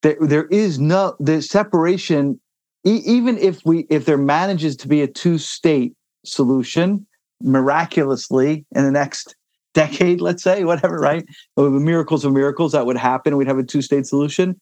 There 0.01 0.17
there 0.19 0.45
is 0.45 0.79
no 0.79 1.15
the 1.19 1.41
separation. 1.41 2.39
E- 2.85 3.01
even 3.05 3.37
if 3.37 3.61
we 3.65 3.85
if 3.89 4.05
there 4.05 4.17
manages 4.17 4.75
to 4.77 4.87
be 4.87 5.01
a 5.01 5.07
two 5.07 5.37
state 5.37 5.93
solution 6.25 7.05
miraculously 7.41 8.65
in 8.75 8.83
the 8.83 8.91
next 8.91 9.35
decade, 9.73 10.21
let's 10.21 10.43
say, 10.43 10.63
whatever, 10.63 10.97
right? 10.97 11.25
The 11.55 11.69
miracles 11.69 12.25
of 12.25 12.33
miracles 12.33 12.71
that 12.71 12.85
would 12.85 12.97
happen, 12.97 13.37
we'd 13.37 13.47
have 13.47 13.59
a 13.59 13.63
two 13.63 13.81
state 13.81 14.07
solution. 14.07 14.59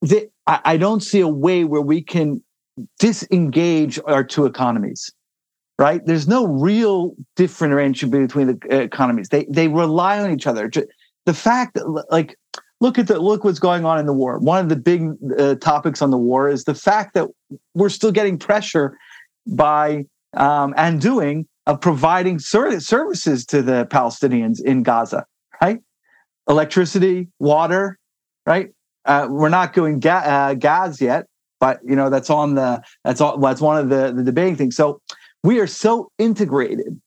The, 0.00 0.28
I, 0.46 0.60
I 0.64 0.76
don't 0.76 1.00
see 1.02 1.20
a 1.20 1.28
way 1.28 1.64
where 1.64 1.80
we 1.80 2.02
can 2.02 2.42
disengage 2.98 4.00
our 4.06 4.24
two 4.24 4.46
economies 4.46 5.12
right? 5.82 6.00
There's 6.06 6.28
no 6.28 6.46
real 6.46 7.16
differentiation 7.34 8.08
between 8.10 8.46
the 8.46 8.58
uh, 8.70 8.76
economies. 8.82 9.28
They 9.30 9.46
they 9.50 9.66
rely 9.66 10.20
on 10.20 10.30
each 10.30 10.46
other. 10.46 10.70
The 11.26 11.34
fact 11.34 11.74
that 11.74 12.06
like 12.08 12.38
look 12.80 13.00
at 13.00 13.08
the 13.08 13.18
look 13.18 13.42
what's 13.42 13.58
going 13.58 13.84
on 13.84 13.98
in 13.98 14.06
the 14.06 14.12
war. 14.12 14.38
One 14.38 14.60
of 14.60 14.68
the 14.68 14.76
big 14.76 15.10
uh, 15.36 15.56
topics 15.56 16.00
on 16.00 16.12
the 16.12 16.18
war 16.18 16.48
is 16.48 16.64
the 16.64 16.74
fact 16.74 17.14
that 17.14 17.26
we're 17.74 17.88
still 17.88 18.12
getting 18.12 18.38
pressure 18.38 18.96
by 19.44 20.04
um, 20.36 20.72
and 20.76 21.00
doing 21.00 21.48
of 21.66 21.80
providing 21.80 22.38
ser- 22.38 22.78
services 22.78 23.44
to 23.46 23.60
the 23.60 23.84
Palestinians 23.86 24.62
in 24.62 24.84
Gaza, 24.84 25.26
right? 25.60 25.80
Electricity, 26.48 27.28
water, 27.40 27.98
right? 28.46 28.70
Uh, 29.04 29.26
we're 29.28 29.48
not 29.48 29.72
going 29.72 29.98
ga- 29.98 30.26
uh, 30.26 30.54
gas 30.54 31.00
yet, 31.00 31.26
but 31.58 31.80
you 31.84 31.96
know 31.96 32.08
that's 32.08 32.30
on 32.30 32.54
the 32.54 32.80
that's 33.02 33.20
all 33.20 33.36
that's 33.38 33.60
one 33.60 33.78
of 33.78 33.88
the 33.88 34.12
the 34.12 34.22
debating 34.22 34.54
things. 34.54 34.76
So 34.76 35.00
we 35.42 35.58
are 35.58 35.66
so 35.66 36.10
integrated 36.18 37.00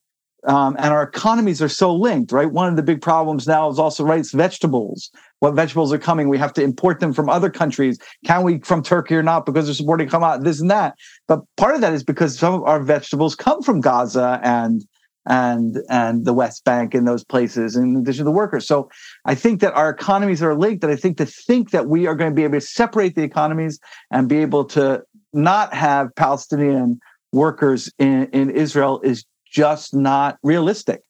um, 0.47 0.75
and 0.77 0.93
our 0.93 1.03
economies 1.03 1.61
are 1.61 1.69
so 1.69 1.93
linked 1.93 2.31
right? 2.31 2.51
One 2.51 2.69
of 2.69 2.75
the 2.75 2.83
big 2.83 3.01
problems 3.01 3.47
now 3.47 3.69
is 3.69 3.79
also 3.79 4.03
right 4.03 4.19
it's 4.19 4.31
vegetables. 4.31 5.09
What 5.39 5.55
vegetables 5.55 5.91
are 5.91 5.97
coming 5.97 6.29
we 6.29 6.37
have 6.37 6.53
to 6.53 6.63
import 6.63 6.99
them 6.99 7.13
from 7.13 7.29
other 7.29 7.49
countries. 7.49 7.97
Can 8.25 8.43
we 8.43 8.59
from 8.59 8.83
turkey 8.83 9.15
or 9.15 9.23
not 9.23 9.45
because 9.45 9.65
they're 9.65 9.73
supporting 9.73 10.07
Hamas 10.07 10.43
this 10.43 10.61
and 10.61 10.69
that. 10.69 10.95
But 11.27 11.41
part 11.57 11.75
of 11.75 11.81
that 11.81 11.93
is 11.93 12.03
because 12.03 12.37
some 12.37 12.53
of 12.53 12.63
our 12.63 12.81
vegetables 12.81 13.35
come 13.35 13.61
from 13.61 13.81
gaza 13.81 14.39
and 14.43 14.85
and 15.27 15.77
and 15.89 16.25
the 16.25 16.33
west 16.33 16.63
bank 16.65 16.93
and 16.93 17.07
those 17.07 17.23
places 17.23 17.75
in 17.75 17.95
addition 17.95 18.19
to 18.19 18.25
the 18.25 18.31
workers. 18.31 18.67
So 18.67 18.89
i 19.25 19.33
think 19.33 19.61
that 19.61 19.73
our 19.73 19.89
economies 19.89 20.43
are 20.43 20.55
linked 20.55 20.83
and 20.83 20.93
i 20.93 20.95
think 20.95 21.17
to 21.17 21.25
think 21.25 21.71
that 21.71 21.87
we 21.87 22.05
are 22.05 22.15
going 22.15 22.29
to 22.29 22.35
be 22.35 22.43
able 22.43 22.59
to 22.59 22.61
separate 22.61 23.15
the 23.15 23.23
economies 23.23 23.79
and 24.11 24.29
be 24.29 24.37
able 24.37 24.65
to 24.65 25.01
not 25.33 25.73
have 25.73 26.13
palestinian 26.15 26.99
workers 27.31 27.91
in, 27.99 28.27
in 28.27 28.49
Israel 28.49 29.01
is 29.03 29.25
just 29.51 29.93
not 29.93 30.37
realistic. 30.43 31.01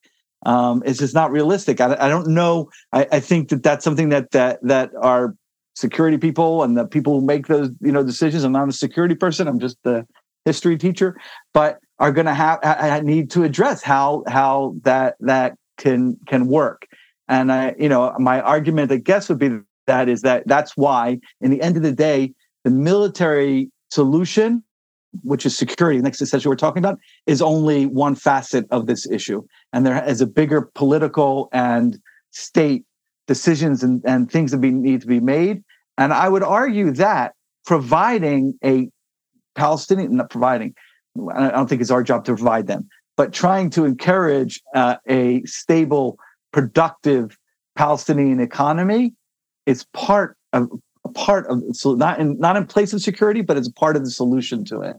Um, 0.45 0.83
it's 0.85 0.99
just 0.99 1.15
not 1.15 1.31
realistic. 1.31 1.81
I, 1.81 1.95
I 1.99 2.09
don't 2.09 2.27
know. 2.27 2.69
I, 2.91 3.07
I 3.11 3.19
think 3.19 3.49
that 3.49 3.63
that's 3.63 3.83
something 3.83 4.09
that 4.09 4.31
that 4.31 4.59
that 4.61 4.91
our 5.01 5.35
security 5.75 6.17
people 6.17 6.63
and 6.63 6.77
the 6.77 6.85
people 6.85 7.19
who 7.19 7.25
make 7.25 7.47
those 7.47 7.69
you 7.81 7.91
know 7.91 8.03
decisions. 8.03 8.43
I'm 8.43 8.51
not 8.51 8.69
a 8.69 8.73
security 8.73 9.15
person. 9.15 9.47
I'm 9.47 9.59
just 9.59 9.77
the 9.83 10.05
history 10.45 10.77
teacher, 10.77 11.17
but 11.53 11.79
are 11.97 12.11
going 12.11 12.27
to 12.27 12.33
have 12.33 12.59
I, 12.63 12.91
I 12.91 12.99
need 12.99 13.31
to 13.31 13.43
address 13.43 13.81
how 13.81 14.23
how 14.27 14.75
that 14.83 15.15
that 15.21 15.57
can 15.77 16.17
can 16.27 16.47
work. 16.47 16.85
And 17.27 17.51
I, 17.51 17.73
you 17.79 17.89
know, 17.89 18.13
my 18.19 18.39
argument, 18.41 18.91
I 18.91 18.97
guess, 18.97 19.29
would 19.29 19.39
be 19.39 19.49
that 19.87 20.09
is 20.09 20.21
that 20.21 20.47
that's 20.47 20.77
why, 20.77 21.19
in 21.41 21.51
the 21.51 21.61
end 21.61 21.77
of 21.77 21.83
the 21.83 21.91
day, 21.91 22.33
the 22.63 22.69
military 22.69 23.71
solution 23.89 24.63
which 25.23 25.45
is 25.45 25.57
security, 25.57 25.99
next 26.01 26.21
essentially 26.21 26.49
we're 26.49 26.55
talking 26.55 26.83
about, 26.83 26.99
is 27.25 27.41
only 27.41 27.85
one 27.85 28.15
facet 28.15 28.65
of 28.71 28.87
this 28.87 29.09
issue. 29.09 29.43
And 29.73 29.85
there 29.85 30.03
is 30.07 30.21
a 30.21 30.27
bigger 30.27 30.69
political 30.75 31.49
and 31.51 31.99
state 32.31 32.85
decisions 33.27 33.83
and, 33.83 34.01
and 34.05 34.31
things 34.31 34.51
that 34.51 34.59
be, 34.59 34.71
need 34.71 35.01
to 35.01 35.07
be 35.07 35.19
made. 35.19 35.63
And 35.97 36.13
I 36.13 36.29
would 36.29 36.43
argue 36.43 36.91
that 36.91 37.33
providing 37.65 38.57
a 38.63 38.89
Palestinian, 39.55 40.17
not 40.17 40.29
providing, 40.29 40.75
I 41.33 41.49
don't 41.49 41.67
think 41.67 41.81
it's 41.81 41.91
our 41.91 42.03
job 42.03 42.25
to 42.25 42.35
provide 42.35 42.67
them, 42.67 42.87
but 43.17 43.33
trying 43.33 43.69
to 43.71 43.85
encourage 43.85 44.61
uh, 44.75 44.97
a 45.07 45.43
stable, 45.45 46.19
productive 46.51 47.37
Palestinian 47.75 48.39
economy 48.39 49.13
is 49.65 49.85
part 49.93 50.37
of 50.53 50.69
a 51.05 51.09
part 51.09 51.45
of 51.47 51.61
so 51.71 51.93
not 51.93 52.19
in 52.19 52.37
not 52.39 52.57
in 52.57 52.65
place 52.65 52.91
of 52.93 53.01
security, 53.01 53.41
but 53.41 53.57
it's 53.57 53.69
part 53.69 53.95
of 53.95 54.03
the 54.03 54.11
solution 54.11 54.65
to 54.65 54.81
it. 54.81 54.97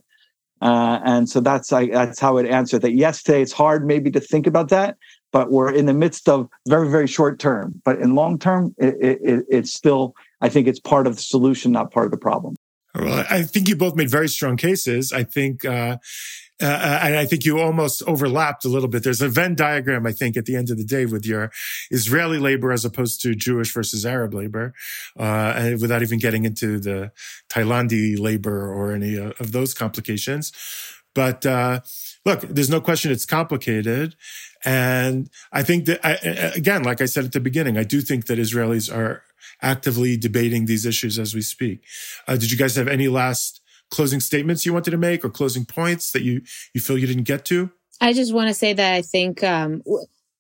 Uh, 0.63 1.01
and 1.05 1.29
so 1.29 1.41
that's 1.41 1.73
I, 1.73 1.87
that's 1.87 2.19
how 2.19 2.39
I'd 2.39 2.47
answer 2.47 2.79
that. 2.79 2.93
Yes, 2.93 3.23
today 3.23 3.43
it's 3.43 3.53
hard 3.53 3.87
maybe 3.87 4.11
to 4.11 4.21
think 4.21 4.47
about 4.47 4.71
that, 4.71 4.97
but 5.33 5.51
we're 5.51 5.73
in 5.73 5.87
the 5.87 5.95
midst 5.95 6.29
of 6.29 6.49
very 6.67 6.91
very 6.91 7.07
short 7.07 7.39
term. 7.39 7.81
But 7.85 7.99
in 8.01 8.15
long 8.15 8.39
term, 8.39 8.75
it, 8.79 8.95
it, 9.01 9.45
it's 9.49 9.73
still 9.73 10.15
I 10.41 10.49
think 10.49 10.67
it's 10.67 10.81
part 10.81 11.07
of 11.07 11.17
the 11.17 11.23
solution, 11.23 11.73
not 11.73 11.93
part 11.93 12.07
of 12.07 12.11
the 12.11 12.19
problem. 12.19 12.57
Well, 12.95 13.27
I 13.29 13.43
think 13.43 13.69
you 13.69 13.77
both 13.77 13.95
made 13.95 14.11
very 14.11 14.29
strong 14.29 14.57
cases. 14.57 15.13
I 15.13 15.23
think, 15.23 15.65
uh, 15.65 15.99
uh, 16.63 17.01
and 17.03 17.17
I 17.17 17.27
think 17.27 17.45
you 17.45 17.59
almost 17.59 18.03
overlapped 18.05 18.65
a 18.65 18.69
little 18.69 18.89
bit. 18.89 19.03
There's 19.03 19.21
a 19.21 19.29
Venn 19.29 19.55
diagram, 19.55 20.07
I 20.07 20.13
think, 20.13 20.37
at 20.37 20.47
the 20.47 20.57
end 20.57 20.71
of 20.71 20.79
the 20.79 20.85
day 20.85 21.05
with 21.05 21.27
your 21.27 21.51
Israeli 21.91 22.39
labor 22.39 22.73
as 22.73 22.85
opposed 22.85 23.21
to 23.23 23.35
Jewish 23.35 23.73
versus 23.75 24.07
Arab 24.07 24.33
labor, 24.33 24.73
uh, 25.19 25.73
without 25.81 26.03
even 26.03 26.19
getting 26.19 26.45
into 26.45 26.79
the 26.79 27.13
Thailandi 27.51 28.19
labor 28.19 28.73
or 28.73 28.93
any 28.93 29.19
uh, 29.19 29.33
of 29.39 29.53
those 29.53 29.75
complications. 29.75 30.53
But 31.15 31.45
uh, 31.45 31.81
look, 32.25 32.41
there's 32.41 32.71
no 32.71 32.81
question 32.81 33.13
it's 33.13 33.27
complicated. 33.27 34.17
And 34.65 35.31
I 35.53 35.63
think 35.63 35.87
that, 35.87 36.01
I, 36.05 36.15
again, 36.55 36.83
like 36.83 37.01
I 37.01 37.07
said 37.07 37.25
at 37.25 37.33
the 37.33 37.41
beginning, 37.41 37.79
I 37.79 37.85
do 37.85 38.01
think 38.01 38.27
that 38.27 38.39
Israelis 38.39 38.95
are 38.95 39.23
actively 39.63 40.17
debating 40.17 40.67
these 40.67 40.85
issues 40.85 41.19
as 41.19 41.35
we 41.35 41.41
speak. 41.41 41.83
Uh, 42.27 42.37
did 42.37 42.51
you 42.51 42.59
guys 42.59 42.77
have 42.77 42.89
any 42.89 43.09
last 43.09 43.61
closing 43.91 44.21
statements 44.21 44.67
you 44.67 44.73
wanted 44.73 44.91
to 44.91 44.99
make 44.99 45.25
or 45.25 45.31
closing 45.31 45.65
points 45.65 46.13
that 46.13 46.23
you, 46.23 46.43
you 46.75 46.81
feel 46.81 46.99
you 46.99 47.07
didn't 47.07 47.25
get 47.25 47.45
to? 47.47 47.71
I 48.01 48.13
just 48.13 48.35
want 48.35 48.49
to 48.49 48.55
say 48.55 48.73
that 48.73 48.95
I 48.95 49.03
think, 49.03 49.43
um, 49.43 49.83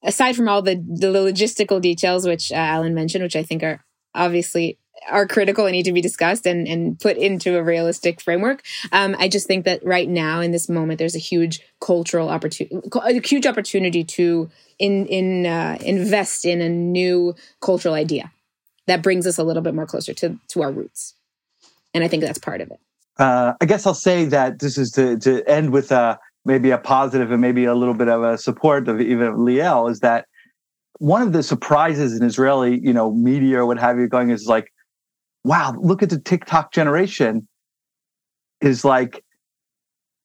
aside 0.05 0.37
from 0.37 0.49
all 0.49 0.63
the, 0.63 0.75
the 0.75 1.09
logistical 1.09 1.81
details, 1.81 2.27
which 2.27 2.53
uh, 2.53 2.57
Alan 2.57 2.95
mentioned, 2.95 3.23
which 3.23 3.37
I 3.37 3.43
think 3.43 3.63
are 3.63 3.85
obviously 4.15 4.79
are 5.11 5.27
critical 5.27 5.67
and 5.67 5.73
need 5.73 5.85
to 5.85 5.93
be 5.93 6.01
discussed 6.01 6.47
and, 6.47 6.67
and 6.67 6.99
put 6.99 7.17
into 7.17 7.57
a 7.57 7.63
realistic 7.63 8.21
framework. 8.21 8.63
Um, 8.93 9.15
I 9.19 9.29
just 9.29 9.47
think 9.47 9.65
that 9.65 9.85
right 9.85 10.09
now 10.09 10.41
in 10.41 10.53
this 10.53 10.69
moment, 10.69 10.99
there's 10.99 11.15
a 11.15 11.21
huge 11.21 11.61
cultural 11.81 12.29
opportunity, 12.29 12.81
a 12.95 13.21
huge 13.21 13.47
opportunity 13.47 14.05
to 14.05 14.51
in 14.79 15.07
in 15.07 15.47
uh, 15.47 15.79
invest 15.81 16.45
in 16.45 16.61
a 16.61 16.69
new 16.69 17.35
cultural 17.61 17.95
idea 17.95 18.33
that 18.87 19.03
brings 19.03 19.27
us 19.27 19.39
a 19.39 19.45
little 19.45 19.63
bit 19.63 19.75
more 19.75 19.87
closer 19.87 20.15
to 20.15 20.39
to 20.49 20.63
our 20.63 20.73
roots, 20.73 21.15
and 21.95 22.03
I 22.03 22.09
think 22.09 22.23
that's 22.23 22.39
part 22.39 22.61
of 22.61 22.71
it. 22.71 22.81
Uh, 23.18 23.55
I 23.61 23.64
guess 23.64 23.87
I'll 23.87 23.94
say 23.94 24.26
that 24.26 24.59
this 24.59 24.76
is 24.76 24.90
to 24.92 25.18
to 25.20 25.42
end 25.48 25.70
with 25.70 25.90
a 25.90 26.18
maybe 26.44 26.70
a 26.70 26.79
positive 26.79 27.33
and 27.33 27.40
maybe 27.40 27.64
a 27.64 27.74
little 27.74 27.94
bit 27.94 28.09
of 28.09 28.22
a 28.22 28.38
support 28.38 28.88
of 28.88 29.00
even 29.00 29.35
Liel 29.35 29.90
is 29.90 30.00
that 30.00 30.26
one 30.98 31.22
of 31.22 31.33
the 31.33 31.42
surprises 31.42 32.18
in 32.18 32.26
Israeli, 32.26 32.81
you 32.81 32.92
know, 32.92 33.12
media 33.12 33.59
or 33.59 33.66
what 33.66 33.79
have 33.79 33.98
you 33.98 34.07
going 34.07 34.31
is 34.31 34.46
like, 34.46 34.72
wow, 35.44 35.74
look 35.79 36.02
at 36.02 36.11
the 36.11 36.20
TikTok 36.20 36.72
generation 36.72 37.46
is 38.61 38.85
like 38.85 39.22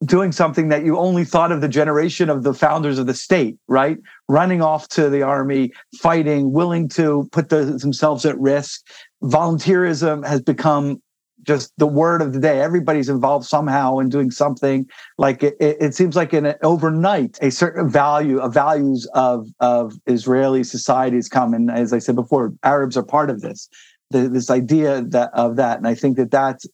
doing 0.05 0.31
something 0.31 0.69
that 0.69 0.83
you 0.83 0.97
only 0.97 1.23
thought 1.23 1.51
of 1.51 1.61
the 1.61 1.67
generation 1.67 2.29
of 2.29 2.43
the 2.43 2.53
founders 2.53 2.97
of 2.97 3.05
the 3.05 3.13
state, 3.13 3.57
right? 3.67 3.97
Running 4.27 4.61
off 4.61 4.87
to 4.89 5.09
the 5.09 5.21
army, 5.21 5.71
fighting, 6.01 6.51
willing 6.51 6.87
to 6.89 7.27
put 7.31 7.49
the, 7.49 7.65
themselves 7.65 8.25
at 8.25 8.39
risk. 8.39 8.81
Volunteerism 9.23 10.25
has 10.25 10.41
become 10.41 11.01
just 11.43 11.73
the 11.77 11.87
word 11.87 12.21
of 12.21 12.33
the 12.33 12.39
day. 12.39 12.61
Everybody's 12.61 13.09
involved 13.09 13.45
somehow 13.45 13.99
in 13.99 14.09
doing 14.09 14.31
something. 14.31 14.87
Like 15.17 15.43
it, 15.43 15.55
it 15.59 15.95
seems 15.95 16.15
like 16.15 16.33
in 16.33 16.45
an 16.45 16.55
overnight, 16.63 17.37
a 17.41 17.51
certain 17.51 17.89
value, 17.89 18.39
of 18.39 18.53
values 18.53 19.07
of 19.13 19.47
of 19.59 19.93
Israeli 20.05 20.63
society 20.63 21.17
has 21.17 21.27
come. 21.27 21.53
And 21.53 21.71
as 21.71 21.93
I 21.93 21.99
said 21.99 22.15
before, 22.15 22.53
Arabs 22.63 22.97
are 22.97 23.03
part 23.03 23.29
of 23.29 23.41
this. 23.41 23.69
The, 24.11 24.27
this 24.27 24.49
idea 24.49 25.01
that 25.01 25.31
of 25.33 25.55
that, 25.55 25.77
and 25.77 25.87
I 25.87 25.95
think 25.95 26.17
that 26.17 26.31
that's 26.31 26.65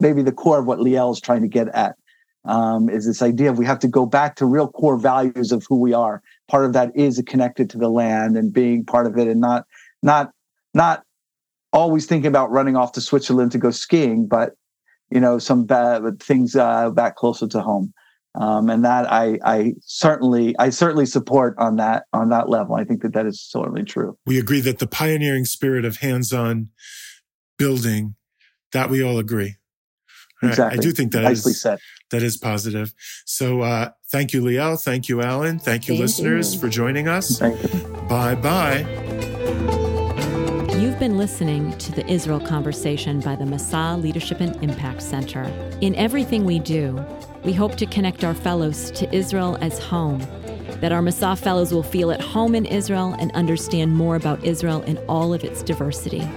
maybe 0.00 0.22
the 0.22 0.32
core 0.32 0.60
of 0.60 0.66
what 0.66 0.78
Liel 0.78 1.12
is 1.12 1.20
trying 1.20 1.42
to 1.42 1.48
get 1.48 1.68
at. 1.68 1.96
Um, 2.44 2.88
is 2.88 3.04
this 3.04 3.20
idea 3.20 3.50
of 3.50 3.58
we 3.58 3.66
have 3.66 3.80
to 3.80 3.88
go 3.88 4.06
back 4.06 4.36
to 4.36 4.46
real 4.46 4.68
core 4.68 4.96
values 4.96 5.52
of 5.52 5.66
who 5.68 5.78
we 5.78 5.92
are. 5.92 6.22
Part 6.48 6.64
of 6.64 6.72
that 6.72 6.96
is 6.96 7.22
connected 7.26 7.68
to 7.70 7.78
the 7.78 7.90
land 7.90 8.36
and 8.36 8.52
being 8.52 8.84
part 8.84 9.06
of 9.06 9.18
it, 9.18 9.28
and 9.28 9.40
not 9.40 9.66
not 10.02 10.30
not 10.72 11.02
always 11.72 12.06
thinking 12.06 12.28
about 12.28 12.50
running 12.50 12.76
off 12.76 12.92
to 12.92 13.00
Switzerland 13.00 13.52
to 13.52 13.58
go 13.58 13.70
skiing, 13.70 14.26
but 14.26 14.52
you 15.10 15.20
know 15.20 15.38
some 15.38 15.64
bad 15.64 16.20
things 16.20 16.56
uh, 16.56 16.90
back 16.90 17.16
closer 17.16 17.46
to 17.48 17.60
home. 17.60 17.92
Um, 18.34 18.70
and 18.70 18.84
that 18.84 19.10
I, 19.10 19.38
I 19.44 19.74
certainly 19.80 20.54
I 20.58 20.70
certainly 20.70 21.06
support 21.06 21.56
on 21.58 21.76
that 21.76 22.04
on 22.12 22.28
that 22.28 22.48
level. 22.48 22.76
I 22.76 22.84
think 22.84 23.02
that 23.02 23.12
that 23.14 23.26
is 23.26 23.40
certainly 23.40 23.84
true. 23.84 24.16
We 24.26 24.38
agree 24.38 24.60
that 24.60 24.78
the 24.78 24.86
pioneering 24.86 25.44
spirit 25.44 25.84
of 25.84 25.96
hands-on 25.98 26.70
building 27.58 28.14
that 28.72 28.90
we 28.90 29.02
all 29.02 29.18
agree. 29.18 29.56
Exactly. 30.42 30.78
I 30.78 30.80
do 30.80 30.92
think 30.92 31.12
that 31.12 31.22
Nicely 31.22 31.50
is, 31.50 31.60
said. 31.60 31.80
that 32.12 32.22
is 32.22 32.36
positive. 32.36 32.94
So 33.26 33.62
uh, 33.62 33.90
thank 34.12 34.32
you, 34.32 34.40
Liel. 34.40 34.80
Thank 34.80 35.08
you, 35.08 35.20
Alan. 35.20 35.58
Thank 35.58 35.88
you, 35.88 35.94
Thank 35.94 36.02
listeners, 36.02 36.54
you. 36.54 36.60
for 36.60 36.68
joining 36.68 37.08
us. 37.08 37.38
Thank 37.38 37.60
you. 37.60 37.80
Bye 38.08 38.36
bye. 38.36 39.87
You've 40.98 41.10
been 41.10 41.16
listening 41.18 41.78
to 41.78 41.92
the 41.92 42.04
Israel 42.10 42.40
Conversation 42.40 43.20
by 43.20 43.36
the 43.36 43.46
Massa 43.46 43.96
Leadership 43.96 44.40
and 44.40 44.60
Impact 44.64 45.00
Center. 45.00 45.44
In 45.80 45.94
everything 45.94 46.44
we 46.44 46.58
do, 46.58 47.00
we 47.44 47.52
hope 47.52 47.76
to 47.76 47.86
connect 47.86 48.24
our 48.24 48.34
fellows 48.34 48.90
to 48.90 49.14
Israel 49.14 49.56
as 49.60 49.78
home, 49.78 50.18
that 50.80 50.90
our 50.90 51.00
Massa 51.00 51.36
fellows 51.36 51.72
will 51.72 51.84
feel 51.84 52.10
at 52.10 52.20
home 52.20 52.56
in 52.56 52.66
Israel 52.66 53.14
and 53.20 53.30
understand 53.36 53.92
more 53.92 54.16
about 54.16 54.44
Israel 54.44 54.82
in 54.82 54.98
all 55.06 55.32
of 55.32 55.44
its 55.44 55.62
diversity. 55.62 56.28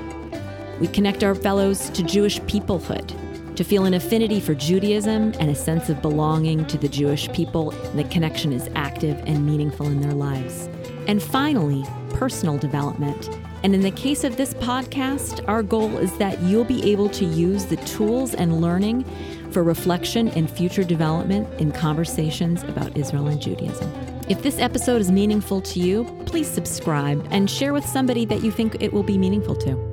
We 0.80 0.88
connect 0.88 1.24
our 1.24 1.34
fellows 1.34 1.89
to 1.89 2.04
Jewish 2.04 2.39
peoplehood, 2.41 3.56
to 3.56 3.63
feel 3.63 3.86
an 3.86 3.95
affinity 3.95 4.39
for 4.39 4.54
Judaism 4.54 5.34
and 5.39 5.50
a 5.50 5.56
sense 5.56 5.89
of 5.89 6.04
belonging 6.04 6.67
to 6.67 6.78
the 6.78 6.88
Jewish 6.88 7.28
people, 7.32 7.71
and 7.71 7.97
the 7.97 8.04
connection 8.10 8.54
is 8.54 8.69
active 8.76 9.19
and 9.26 9.43
meaningful 9.43 9.88
in 9.88 10.02
their 10.02 10.13
lives. 10.13 10.69
And 11.08 11.19
finally, 11.19 11.84
personal 12.13 12.60
development. 12.60 13.28
And 13.63 13.76
in 13.76 13.82
the 13.82 13.91
case 13.91 14.24
of 14.24 14.38
this 14.38 14.54
podcast, 14.56 15.47
our 15.47 15.62
goal 15.62 15.97
is 15.97 16.17
that 16.17 16.41
you'll 16.41 16.63
be 16.63 16.91
able 16.91 17.10
to 17.10 17.26
use 17.26 17.65
the 17.65 17.78
tools 17.78 18.34
and 18.34 18.60
learning 18.60 19.06
for 19.52 19.63
reflection 19.63 20.30
and 20.30 20.50
future 20.50 20.84
development 20.84 21.47
in 21.60 21.71
conversations 21.71 22.63
about 22.63 22.97
Israel 22.97 23.28
and 23.28 23.41
Judaism. 23.41 23.91
If 24.30 24.43
this 24.43 24.60
episode 24.60 25.02
is 25.02 25.12
meaningful 25.12 25.62
to 25.62 25.80
you, 25.80 26.06
please 26.26 26.47
subscribe 26.47 27.28
and 27.32 27.50
share 27.50 27.74
with 27.74 27.86
somebody 27.86 28.26
that 28.26 28.43
you 28.43 28.52
think 28.52 28.78
it 28.80 28.93
will 28.93 29.04
be 29.04 29.17
meaningful 29.17 29.56
to. 29.56 29.90